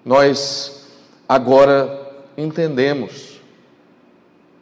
Nós 0.04 0.86
agora 1.28 2.12
entendemos 2.36 3.40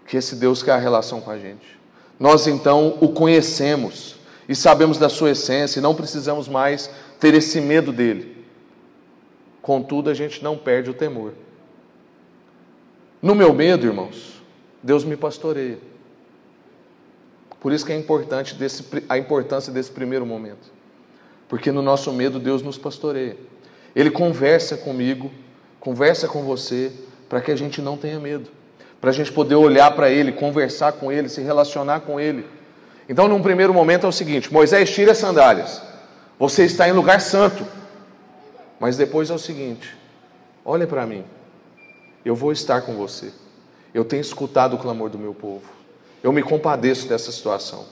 que 0.06 0.16
esse 0.16 0.36
Deus 0.36 0.62
quer 0.62 0.72
a 0.72 0.78
relação 0.78 1.20
com 1.20 1.30
a 1.30 1.38
gente. 1.38 1.78
Nós 2.18 2.46
então 2.46 2.96
o 3.00 3.08
conhecemos 3.08 4.16
e 4.48 4.54
sabemos 4.54 4.98
da 4.98 5.08
sua 5.08 5.30
essência 5.30 5.78
e 5.78 5.82
não 5.82 5.94
precisamos 5.94 6.48
mais 6.48 6.90
ter 7.20 7.34
esse 7.34 7.60
medo 7.60 7.92
dele. 7.92 8.44
Contudo, 9.60 10.08
a 10.08 10.14
gente 10.14 10.42
não 10.44 10.56
perde 10.56 10.90
o 10.90 10.94
temor. 10.94 11.32
No 13.20 13.34
meu 13.34 13.52
medo, 13.52 13.86
irmãos, 13.86 14.40
Deus 14.82 15.04
me 15.04 15.16
pastoreia. 15.16 15.78
Por 17.60 17.72
isso 17.72 17.84
que 17.84 17.92
é 17.92 17.96
importante 17.96 18.54
desse, 18.54 18.84
a 19.08 19.18
importância 19.18 19.72
desse 19.72 19.90
primeiro 19.90 20.26
momento. 20.26 20.72
Porque 21.48 21.72
no 21.72 21.82
nosso 21.82 22.12
medo 22.12 22.38
Deus 22.38 22.62
nos 22.62 22.78
pastoreia. 22.78 23.36
Ele 23.94 24.10
conversa 24.10 24.76
comigo, 24.76 25.30
conversa 25.80 26.28
com 26.28 26.42
você, 26.42 26.92
para 27.28 27.40
que 27.40 27.50
a 27.50 27.56
gente 27.56 27.80
não 27.80 27.96
tenha 27.96 28.20
medo. 28.20 28.50
Para 29.00 29.10
a 29.10 29.12
gente 29.12 29.32
poder 29.32 29.54
olhar 29.54 29.90
para 29.92 30.10
Ele, 30.10 30.32
conversar 30.32 30.92
com 30.92 31.10
Ele, 31.10 31.28
se 31.28 31.40
relacionar 31.40 32.00
com 32.00 32.18
Ele. 32.18 32.46
Então, 33.08 33.28
num 33.28 33.42
primeiro 33.42 33.72
momento 33.72 34.06
é 34.06 34.08
o 34.08 34.12
seguinte: 34.12 34.52
Moisés, 34.52 34.90
tira 34.90 35.12
as 35.12 35.18
sandálias. 35.18 35.80
Você 36.38 36.64
está 36.64 36.88
em 36.88 36.92
lugar 36.92 37.20
santo. 37.20 37.64
Mas 38.78 38.96
depois 38.96 39.30
é 39.30 39.34
o 39.34 39.38
seguinte: 39.38 39.96
olha 40.64 40.86
para 40.86 41.06
mim. 41.06 41.24
Eu 42.24 42.34
vou 42.34 42.50
estar 42.50 42.82
com 42.82 42.94
você. 42.94 43.32
Eu 43.94 44.04
tenho 44.04 44.20
escutado 44.20 44.74
o 44.74 44.78
clamor 44.78 45.08
do 45.08 45.18
meu 45.18 45.32
povo. 45.32 45.75
Eu 46.26 46.32
me 46.32 46.42
compadeço 46.42 47.06
dessa 47.06 47.30
situação. 47.30 47.84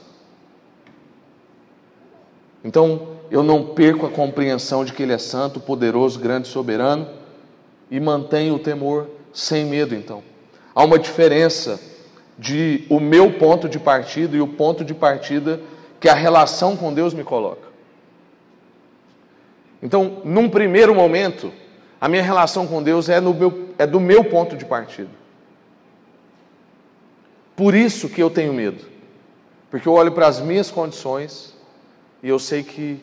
Então, 2.65 3.11
eu 3.31 3.45
não 3.45 3.65
perco 3.65 4.07
a 4.07 4.11
compreensão 4.11 4.85
de 4.85 4.93
que 4.93 5.05
Ele 5.05 5.13
é 5.13 5.19
santo, 5.19 5.61
poderoso, 5.61 6.19
grande, 6.19 6.49
soberano 6.49 7.09
e 7.89 8.01
mantenho 8.01 8.57
o 8.57 8.59
temor 8.59 9.09
sem 9.33 9.65
medo, 9.65 9.95
então. 9.95 10.21
Há 10.75 10.83
uma 10.83 10.99
diferença 10.99 11.79
de 12.37 12.85
o 12.91 12.99
meu 12.99 13.35
ponto 13.35 13.69
de 13.69 13.79
partida 13.79 14.37
e 14.37 14.41
o 14.41 14.49
ponto 14.49 14.85
de 14.85 14.95
partida 14.95 15.61
que 16.01 16.09
a 16.09 16.15
relação 16.15 16.77
com 16.77 16.93
Deus 16.93 17.15
me 17.15 17.23
coloca. 17.23 17.69
Então, 19.81 20.23
num 20.25 20.51
primeiro 20.51 20.93
momento, 20.93 21.53
a 22.01 22.09
minha 22.09 22.25
relação 22.25 22.67
com 22.67 22.83
Deus 22.83 23.09
é, 23.09 23.21
meu, 23.21 23.69
é 23.79 23.87
do 23.87 24.01
meu 24.01 24.25
ponto 24.25 24.57
de 24.57 24.65
partida. 24.65 25.24
Por 27.57 27.75
isso 27.75 28.09
que 28.09 28.23
eu 28.23 28.31
tenho 28.31 28.53
medo. 28.53 28.85
Porque 29.71 29.89
eu 29.89 29.93
olho 29.93 30.13
para 30.13 30.27
as 30.27 30.41
minhas 30.41 30.71
condições 30.71 31.55
e 32.23 32.29
eu 32.29 32.39
sei 32.39 32.63
que 32.63 33.01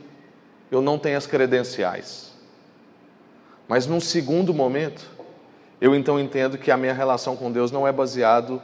eu 0.72 0.82
não 0.82 0.98
tenho 0.98 1.18
as 1.18 1.28
credenciais. 1.28 2.32
Mas 3.68 3.86
num 3.86 4.00
segundo 4.00 4.54
momento, 4.54 5.10
eu 5.80 5.96
então 5.96 6.20
entendo 6.20 6.58
que 6.58 6.72
a 6.72 6.78
minha 6.78 6.94
relação 6.94 7.36
com 7.36 7.52
Deus 7.52 7.72
não 7.72 7.88
é 7.88 7.92
baseado 7.92 8.62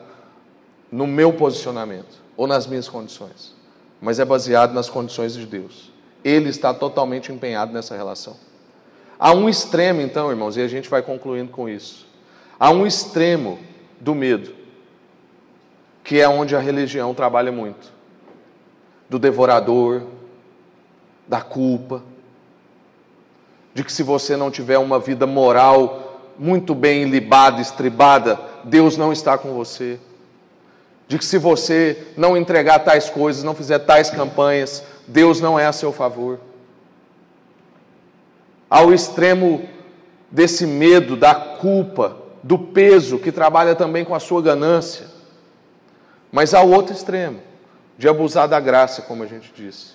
no 0.91 1.07
meu 1.07 1.33
posicionamento 1.33 2.21
ou 2.35 2.47
nas 2.47 2.67
minhas 2.67 2.87
condições, 2.87 3.55
mas 4.01 4.19
é 4.19 4.25
baseado 4.25 4.73
nas 4.73 4.89
condições 4.89 5.33
de 5.33 5.45
Deus. 5.45 5.91
Ele 6.23 6.49
está 6.49 6.73
totalmente 6.73 7.31
empenhado 7.31 7.73
nessa 7.73 7.95
relação. 7.95 8.35
Há 9.19 9.33
um 9.33 9.49
extremo, 9.49 10.01
então, 10.01 10.29
irmãos, 10.29 10.57
e 10.57 10.61
a 10.61 10.67
gente 10.67 10.89
vai 10.89 11.01
concluindo 11.01 11.51
com 11.51 11.67
isso. 11.67 12.05
Há 12.59 12.69
um 12.69 12.85
extremo 12.85 13.59
do 13.99 14.13
medo, 14.13 14.53
que 16.07 16.21
é 16.21 16.29
onde 16.29 16.55
a 16.55 16.59
religião 16.59 17.13
trabalha 17.13 17.51
muito 17.51 17.91
do 19.09 19.19
devorador, 19.19 20.03
da 21.27 21.41
culpa, 21.41 22.01
de 23.73 23.83
que 23.83 23.91
se 23.91 24.03
você 24.03 24.37
não 24.37 24.49
tiver 24.49 24.77
uma 24.77 24.99
vida 24.99 25.27
moral 25.27 26.31
muito 26.39 26.73
bem 26.73 27.03
libada, 27.03 27.59
estribada, 27.59 28.39
Deus 28.63 28.95
não 28.95 29.11
está 29.11 29.37
com 29.37 29.53
você 29.53 29.99
de 31.09 31.17
que 31.17 31.25
se 31.25 31.37
você 31.37 32.07
não 32.15 32.37
entregar 32.37 32.79
tais 32.79 33.09
coisas, 33.09 33.43
não 33.43 33.53
fizer 33.53 33.79
tais 33.79 34.09
campanhas, 34.09 34.83
Deus 35.05 35.41
não 35.41 35.59
é 35.59 35.65
a 35.65 35.73
seu 35.73 35.91
favor. 35.91 36.39
Ao 38.69 38.93
extremo 38.93 39.67
desse 40.31 40.65
medo, 40.65 41.17
da 41.17 41.35
culpa, 41.35 42.15
do 42.41 42.57
peso 42.57 43.19
que 43.19 43.29
trabalha 43.29 43.75
também 43.75 44.05
com 44.05 44.15
a 44.15 44.19
sua 44.21 44.41
ganância. 44.41 45.16
Mas 46.31 46.53
ao 46.53 46.69
outro 46.69 46.93
extremo, 46.93 47.39
de 47.97 48.07
abusar 48.07 48.47
da 48.47 48.59
graça, 48.59 49.01
como 49.01 49.23
a 49.23 49.27
gente 49.27 49.51
disse, 49.55 49.93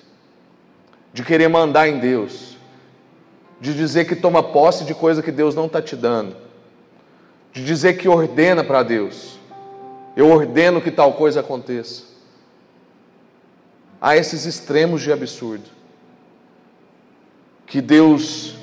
de 1.12 1.22
querer 1.22 1.48
mandar 1.48 1.88
em 1.88 1.98
Deus, 1.98 2.56
de 3.60 3.74
dizer 3.74 4.06
que 4.06 4.16
toma 4.16 4.42
posse 4.42 4.84
de 4.84 4.94
coisa 4.94 5.22
que 5.22 5.30
Deus 5.30 5.54
não 5.54 5.66
está 5.66 5.80
te 5.80 5.94
dando, 5.94 6.36
de 7.52 7.64
dizer 7.64 7.94
que 7.94 8.08
ordena 8.08 8.64
para 8.64 8.82
Deus 8.82 9.40
eu 10.14 10.30
ordeno 10.30 10.80
que 10.80 10.90
tal 10.90 11.14
coisa 11.14 11.40
aconteça. 11.40 12.02
Há 14.00 14.16
esses 14.16 14.44
extremos 14.44 15.00
de 15.00 15.12
absurdo. 15.12 15.64
Que 17.66 17.80
Deus 17.80 18.54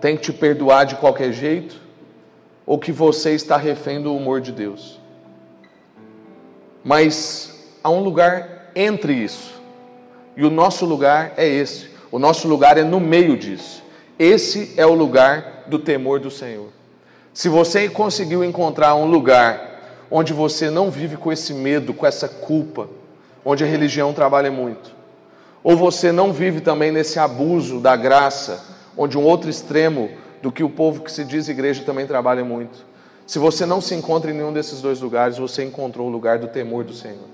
tem 0.00 0.16
que 0.16 0.22
te 0.22 0.32
perdoar 0.32 0.84
de 0.84 0.96
qualquer 0.96 1.32
jeito, 1.32 1.80
ou 2.64 2.78
que 2.78 2.92
você 2.92 3.34
está 3.34 3.56
refém 3.56 4.00
do 4.00 4.14
humor 4.14 4.40
de 4.40 4.52
Deus. 4.52 4.98
Mas 6.84 7.76
há 7.82 7.90
um 7.90 8.00
lugar 8.00 8.70
entre 8.74 9.12
isso, 9.12 9.60
e 10.36 10.44
o 10.44 10.50
nosso 10.50 10.86
lugar 10.86 11.32
é 11.36 11.46
esse. 11.46 11.88
O 12.10 12.18
nosso 12.18 12.48
lugar 12.48 12.78
é 12.78 12.84
no 12.84 13.00
meio 13.00 13.36
disso. 13.36 13.82
Esse 14.18 14.72
é 14.76 14.86
o 14.86 14.94
lugar 14.94 15.64
do 15.66 15.78
temor 15.78 16.20
do 16.20 16.30
Senhor. 16.30 16.68
Se 17.34 17.48
você 17.48 17.88
conseguiu 17.88 18.42
encontrar 18.42 18.94
um 18.94 19.04
lugar 19.04 20.06
onde 20.10 20.32
você 20.32 20.70
não 20.70 20.90
vive 20.90 21.16
com 21.16 21.30
esse 21.30 21.52
medo, 21.52 21.92
com 21.92 22.06
essa 22.06 22.28
culpa, 22.28 22.88
onde 23.44 23.62
a 23.62 23.66
religião 23.66 24.12
trabalha 24.12 24.50
muito. 24.50 24.90
Ou 25.62 25.76
você 25.76 26.10
não 26.12 26.32
vive 26.32 26.60
também 26.60 26.90
nesse 26.90 27.18
abuso 27.18 27.80
da 27.80 27.94
graça, 27.94 28.64
onde 28.96 29.18
um 29.18 29.24
outro 29.24 29.50
extremo 29.50 30.10
do 30.42 30.50
que 30.50 30.62
o 30.62 30.70
povo 30.70 31.02
que 31.02 31.12
se 31.12 31.24
diz 31.24 31.48
igreja 31.48 31.82
também 31.84 32.06
trabalha 32.06 32.44
muito. 32.44 32.86
Se 33.28 33.38
você 33.38 33.66
não 33.66 33.78
se 33.78 33.94
encontra 33.94 34.30
em 34.30 34.34
nenhum 34.34 34.54
desses 34.54 34.80
dois 34.80 35.02
lugares, 35.02 35.36
você 35.36 35.62
encontrou 35.62 36.06
o 36.06 36.10
lugar 36.10 36.38
do 36.38 36.48
temor 36.48 36.82
do 36.82 36.94
Senhor. 36.94 37.28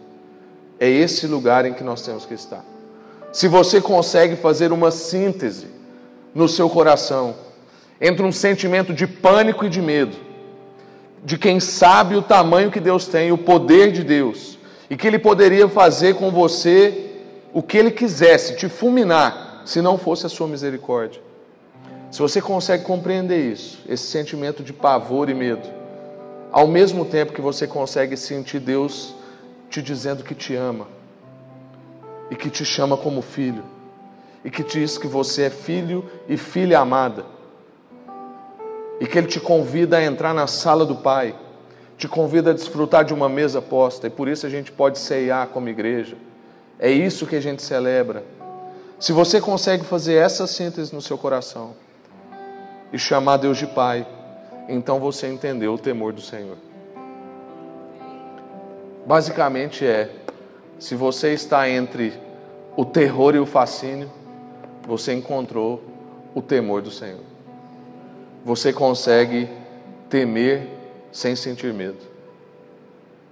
É 0.81 0.89
esse 0.89 1.25
lugar 1.25 1.65
em 1.65 1.73
que 1.73 1.85
nós 1.85 2.03
temos 2.03 2.27
que 2.27 2.35
estar. 2.35 2.65
Se 3.33 3.47
você 3.47 3.81
consegue 3.81 4.35
fazer 4.35 4.73
uma 4.73 4.91
síntese 4.91 5.69
no 6.35 6.49
seu 6.49 6.69
coração 6.69 7.37
entre 8.01 8.25
um 8.25 8.33
sentimento 8.33 8.93
de 8.93 9.07
pânico 9.07 9.67
e 9.67 9.69
de 9.69 9.81
medo, 9.81 10.17
de 11.25 11.39
quem 11.39 11.61
sabe 11.61 12.17
o 12.17 12.23
tamanho 12.23 12.73
que 12.73 12.81
Deus 12.81 13.07
tem, 13.07 13.31
o 13.31 13.39
poder 13.39 13.93
de 13.93 14.03
Deus, 14.03 14.59
e 14.91 14.97
que 14.97 15.07
Ele 15.07 15.21
poderia 15.21 15.69
fazer 15.69 16.17
com 16.17 16.29
você 16.29 17.23
o 17.53 17.63
que 17.63 17.79
Ele 17.79 17.93
quisesse, 17.93 18.57
te 18.57 18.69
fulminar, 18.69 19.63
se 19.65 19.81
não 19.81 19.97
fosse 19.97 20.27
a 20.27 20.29
sua 20.29 20.49
misericórdia. 20.49 21.23
Se 22.11 22.19
você 22.19 22.41
consegue 22.41 22.83
compreender 22.83 23.53
isso, 23.53 23.79
esse 23.89 24.09
sentimento 24.09 24.61
de 24.65 24.73
pavor 24.73 25.31
e 25.31 25.35
medo, 25.35 25.84
ao 26.55 26.69
mesmo 26.69 27.05
tempo 27.05 27.33
que 27.33 27.41
você 27.41 27.67
consegue 27.67 28.17
sentir 28.17 28.61
Deus 28.61 29.13
te 29.69 29.83
dizendo 29.83 30.23
que 30.23 30.37
te 30.37 30.55
ama, 30.55 30.87
e 32.31 32.37
que 32.37 32.49
te 32.49 32.65
chama 32.65 32.97
como 32.97 33.21
filho, 33.23 33.65
e 34.45 34.51
que 34.53 34.63
diz 34.63 34.97
que 34.97 35.09
você 35.09 35.47
é 35.47 35.51
filho 35.51 36.09
e 36.29 36.37
filha 36.37 36.79
amada, 36.79 37.27
e 39.01 39.07
que 39.09 39.19
Ele 39.19 39.27
te 39.27 39.41
convida 39.41 39.97
a 39.97 40.05
entrar 40.05 40.33
na 40.33 40.47
sala 40.47 40.87
do 40.87 40.95
Pai, 40.95 41.35
te 41.99 42.07
convida 42.07 42.53
a 42.53 42.55
desfrutar 42.55 43.05
de 43.05 43.13
uma 43.13 43.29
mesa 43.29 43.61
posta, 43.61 44.07
e 44.07 44.11
por 44.11 44.29
isso 44.29 44.47
a 44.47 44.49
gente 44.49 44.71
pode 44.71 45.01
ceiar 45.01 45.49
como 45.49 45.69
igreja. 45.69 46.17
É 46.79 46.89
isso 46.89 47.27
que 47.27 47.35
a 47.35 47.43
gente 47.43 47.63
celebra. 47.65 48.23
Se 49.01 49.11
você 49.11 49.41
consegue 49.41 49.85
fazer 49.85 50.15
essa 50.15 50.47
síntese 50.47 50.95
no 50.95 51.03
seu 51.03 51.19
coração 51.19 51.75
e 52.93 52.99
chamar 52.99 53.39
Deus 53.39 53.59
de 53.59 53.67
Pai, 53.67 54.07
então 54.69 54.99
você 54.99 55.29
entendeu 55.29 55.75
o 55.75 55.79
temor 55.79 56.13
do 56.13 56.21
Senhor. 56.21 56.57
Basicamente 59.07 59.87
é: 59.87 60.11
se 60.79 60.95
você 60.95 61.33
está 61.33 61.69
entre 61.69 62.13
o 62.77 62.85
terror 62.85 63.35
e 63.35 63.39
o 63.39 63.47
fascínio, 63.47 64.11
você 64.87 65.13
encontrou 65.13 65.83
o 66.35 66.43
temor 66.43 66.83
do 66.83 66.91
Senhor 66.91 67.35
você 68.45 68.73
consegue 68.73 69.49
temer 70.11 70.69
sem 71.11 71.35
sentir 71.35 71.73
medo. 71.73 71.97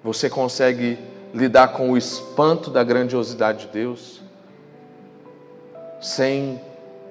Você 0.03 0.31
consegue 0.31 0.99
lidar 1.35 1.69
com 1.69 1.91
o 1.91 1.99
espanto 1.99 2.71
da 2.71 2.83
grandiosidade 2.83 3.67
de 3.67 3.73
Deus 3.73 4.23
sem 6.01 6.61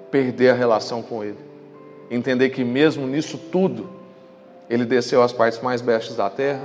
perder 0.09 0.49
a 0.49 0.53
relação 0.53 1.01
com 1.01 1.23
Ele. 1.23 1.37
Entender 2.09 2.49
que 2.49 2.63
mesmo 2.63 3.07
nisso 3.07 3.37
tudo, 3.37 3.89
Ele 4.71 4.85
desceu 4.85 5.21
às 5.21 5.33
partes 5.33 5.59
mais 5.59 5.81
bestas 5.81 6.15
da 6.15 6.29
terra, 6.29 6.61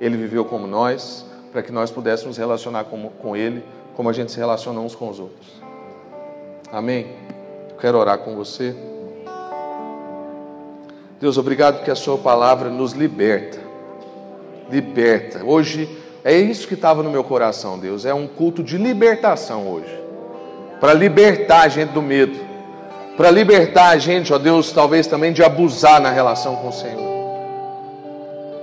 Ele 0.00 0.16
viveu 0.16 0.44
como 0.44 0.68
nós, 0.68 1.26
para 1.50 1.64
que 1.64 1.72
nós 1.72 1.90
pudéssemos 1.90 2.36
relacionar 2.36 2.84
com, 2.84 3.08
com 3.08 3.36
Ele 3.36 3.64
como 3.96 4.08
a 4.08 4.12
gente 4.12 4.30
se 4.30 4.38
relaciona 4.38 4.78
uns 4.78 4.94
com 4.94 5.08
os 5.08 5.18
outros. 5.18 5.60
Amém? 6.70 7.08
Eu 7.70 7.76
quero 7.76 7.98
orar 7.98 8.18
com 8.18 8.36
você. 8.36 8.72
Deus, 11.20 11.36
obrigado 11.36 11.78
porque 11.78 11.90
a 11.90 11.96
Sua 11.96 12.16
palavra 12.16 12.70
nos 12.70 12.92
liberta. 12.92 13.58
Liberta. 14.70 15.44
Hoje 15.44 15.88
é 16.22 16.38
isso 16.38 16.68
que 16.68 16.74
estava 16.74 17.02
no 17.02 17.10
meu 17.10 17.24
coração, 17.24 17.80
Deus. 17.80 18.06
É 18.06 18.14
um 18.14 18.28
culto 18.28 18.62
de 18.62 18.78
libertação 18.78 19.66
hoje. 19.66 20.00
Para 20.78 20.94
libertar 20.94 21.62
a 21.62 21.68
gente 21.68 21.90
do 21.90 22.00
medo. 22.00 22.38
Para 23.16 23.28
libertar 23.32 23.88
a 23.88 23.98
gente, 23.98 24.32
ó 24.32 24.38
Deus, 24.38 24.70
talvez 24.70 25.08
também 25.08 25.32
de 25.32 25.42
abusar 25.42 26.00
na 26.00 26.12
relação 26.12 26.54
com 26.54 26.68
o 26.68 26.72
Senhor. 26.72 27.13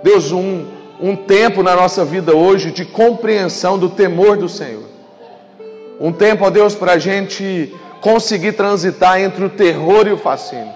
Deus, 0.04 0.32
um, 0.32 0.66
um 1.00 1.16
tempo 1.16 1.62
na 1.62 1.76
nossa 1.76 2.04
vida 2.04 2.36
hoje 2.36 2.72
de 2.72 2.86
compreensão 2.86 3.78
do 3.78 3.90
temor 3.90 4.38
do 4.38 4.50
Senhor. 4.50 4.84
Um 6.00 6.12
tempo, 6.12 6.46
ó 6.46 6.50
Deus, 6.50 6.74
para 6.74 6.94
a 6.94 6.98
gente 6.98 7.74
conseguir 8.02 8.54
transitar 8.54 9.22
entre 9.22 9.46
o 9.46 9.50
terror 9.50 10.08
e 10.08 10.12
o 10.12 10.18
fascínio. 10.18 10.74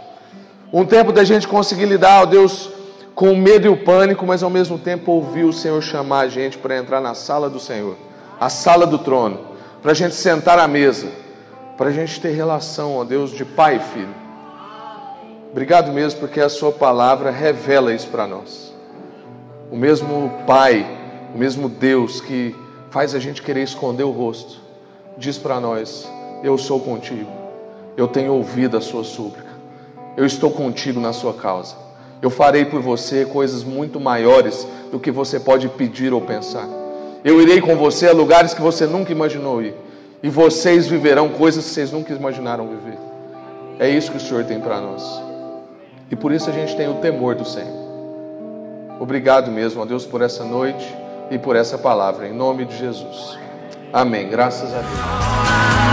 Um 0.72 0.86
tempo 0.86 1.12
da 1.12 1.24
gente 1.24 1.48
conseguir 1.48 1.86
lidar, 1.86 2.22
ó 2.22 2.26
Deus, 2.26 2.70
com 3.16 3.32
o 3.32 3.38
medo 3.38 3.66
e 3.66 3.70
o 3.70 3.78
pânico, 3.78 4.26
mas 4.26 4.44
ao 4.44 4.50
mesmo 4.50 4.78
tempo 4.78 5.12
ouvir 5.12 5.46
o 5.46 5.54
Senhor 5.54 5.82
chamar 5.82 6.22
a 6.22 6.28
gente 6.28 6.58
para 6.58 6.78
entrar 6.78 7.02
na 7.02 7.16
sala 7.16 7.50
do 7.50 7.60
Senhor, 7.60 7.96
a 8.40 8.50
sala 8.50 8.86
do 8.86 9.00
trono, 9.00 9.40
para 9.82 9.92
a 9.92 9.96
gente 9.96 10.14
sentar 10.14 10.60
à 10.60 10.68
mesa, 10.68 11.08
para 11.78 11.90
a 11.90 11.94
gente 11.94 12.20
ter 12.20 12.32
relação, 12.32 12.98
ó 12.98 13.04
Deus, 13.04 13.32
de 13.32 13.46
pai 13.46 13.78
e 13.78 13.80
filho. 13.80 14.16
Obrigado 15.50 15.94
mesmo 15.94 16.20
porque 16.20 16.42
a 16.42 16.50
Sua 16.50 16.72
palavra 16.72 17.32
revela 17.32 17.94
isso 17.94 18.10
para 18.10 18.28
nós. 18.28 18.75
O 19.76 19.78
mesmo 19.78 20.32
Pai, 20.48 20.88
o 21.36 21.38
mesmo 21.38 21.68
Deus 21.68 22.22
que 22.22 22.56
faz 22.92 23.14
a 23.14 23.20
gente 23.20 23.42
querer 23.42 23.62
esconder 23.62 24.04
o 24.04 24.10
rosto, 24.10 24.62
diz 25.18 25.38
para 25.38 25.60
nós: 25.60 26.10
Eu 26.42 26.58
sou 26.58 26.80
contigo, 26.80 27.30
eu 27.98 28.08
tenho 28.08 28.32
ouvido 28.32 28.78
a 28.78 28.82
Sua 28.82 29.04
súplica, 29.04 29.50
eu 30.16 30.26
estou 30.26 30.50
contigo 30.50 31.02
na 31.02 31.12
Sua 31.12 31.34
causa. 31.34 31.76
Eu 32.22 32.30
farei 32.30 32.64
por 32.64 32.82
você 32.82 33.26
coisas 33.26 33.66
muito 33.66 34.00
maiores 34.00 34.66
do 34.94 34.98
que 34.98 35.12
você 35.12 35.42
pode 35.42 35.68
pedir 35.68 36.14
ou 36.14 36.22
pensar. 36.22 36.70
Eu 37.22 37.42
irei 37.42 37.60
com 37.60 37.76
você 37.76 38.08
a 38.08 38.14
lugares 38.14 38.54
que 38.54 38.62
você 38.62 38.86
nunca 38.86 39.12
imaginou 39.12 39.62
ir. 39.62 39.76
E 40.24 40.30
vocês 40.30 40.88
viverão 40.88 41.28
coisas 41.28 41.66
que 41.66 41.72
vocês 41.72 41.92
nunca 41.92 42.14
imaginaram 42.14 42.70
viver. 42.70 42.98
É 43.78 43.90
isso 43.90 44.10
que 44.10 44.18
o 44.18 44.22
Senhor 44.22 44.46
tem 44.46 44.58
para 44.58 44.80
nós. 44.80 45.04
E 46.10 46.16
por 46.16 46.32
isso 46.32 46.50
a 46.50 46.54
gente 46.54 46.78
tem 46.78 46.88
o 46.88 47.02
temor 47.02 47.36
do 47.36 47.44
Senhor. 47.44 47.85
Obrigado 49.00 49.52
mesmo, 49.52 49.82
ó 49.82 49.86
Deus, 49.86 50.06
por 50.06 50.22
essa 50.22 50.44
noite 50.44 50.86
e 51.30 51.38
por 51.38 51.56
essa 51.56 51.78
palavra. 51.78 52.28
Em 52.28 52.34
nome 52.34 52.66
de 52.66 52.78
Jesus. 52.78 53.38
Amém. 53.92 54.30
Graças 54.30 54.74
a 54.74 54.80
Deus. 54.80 55.85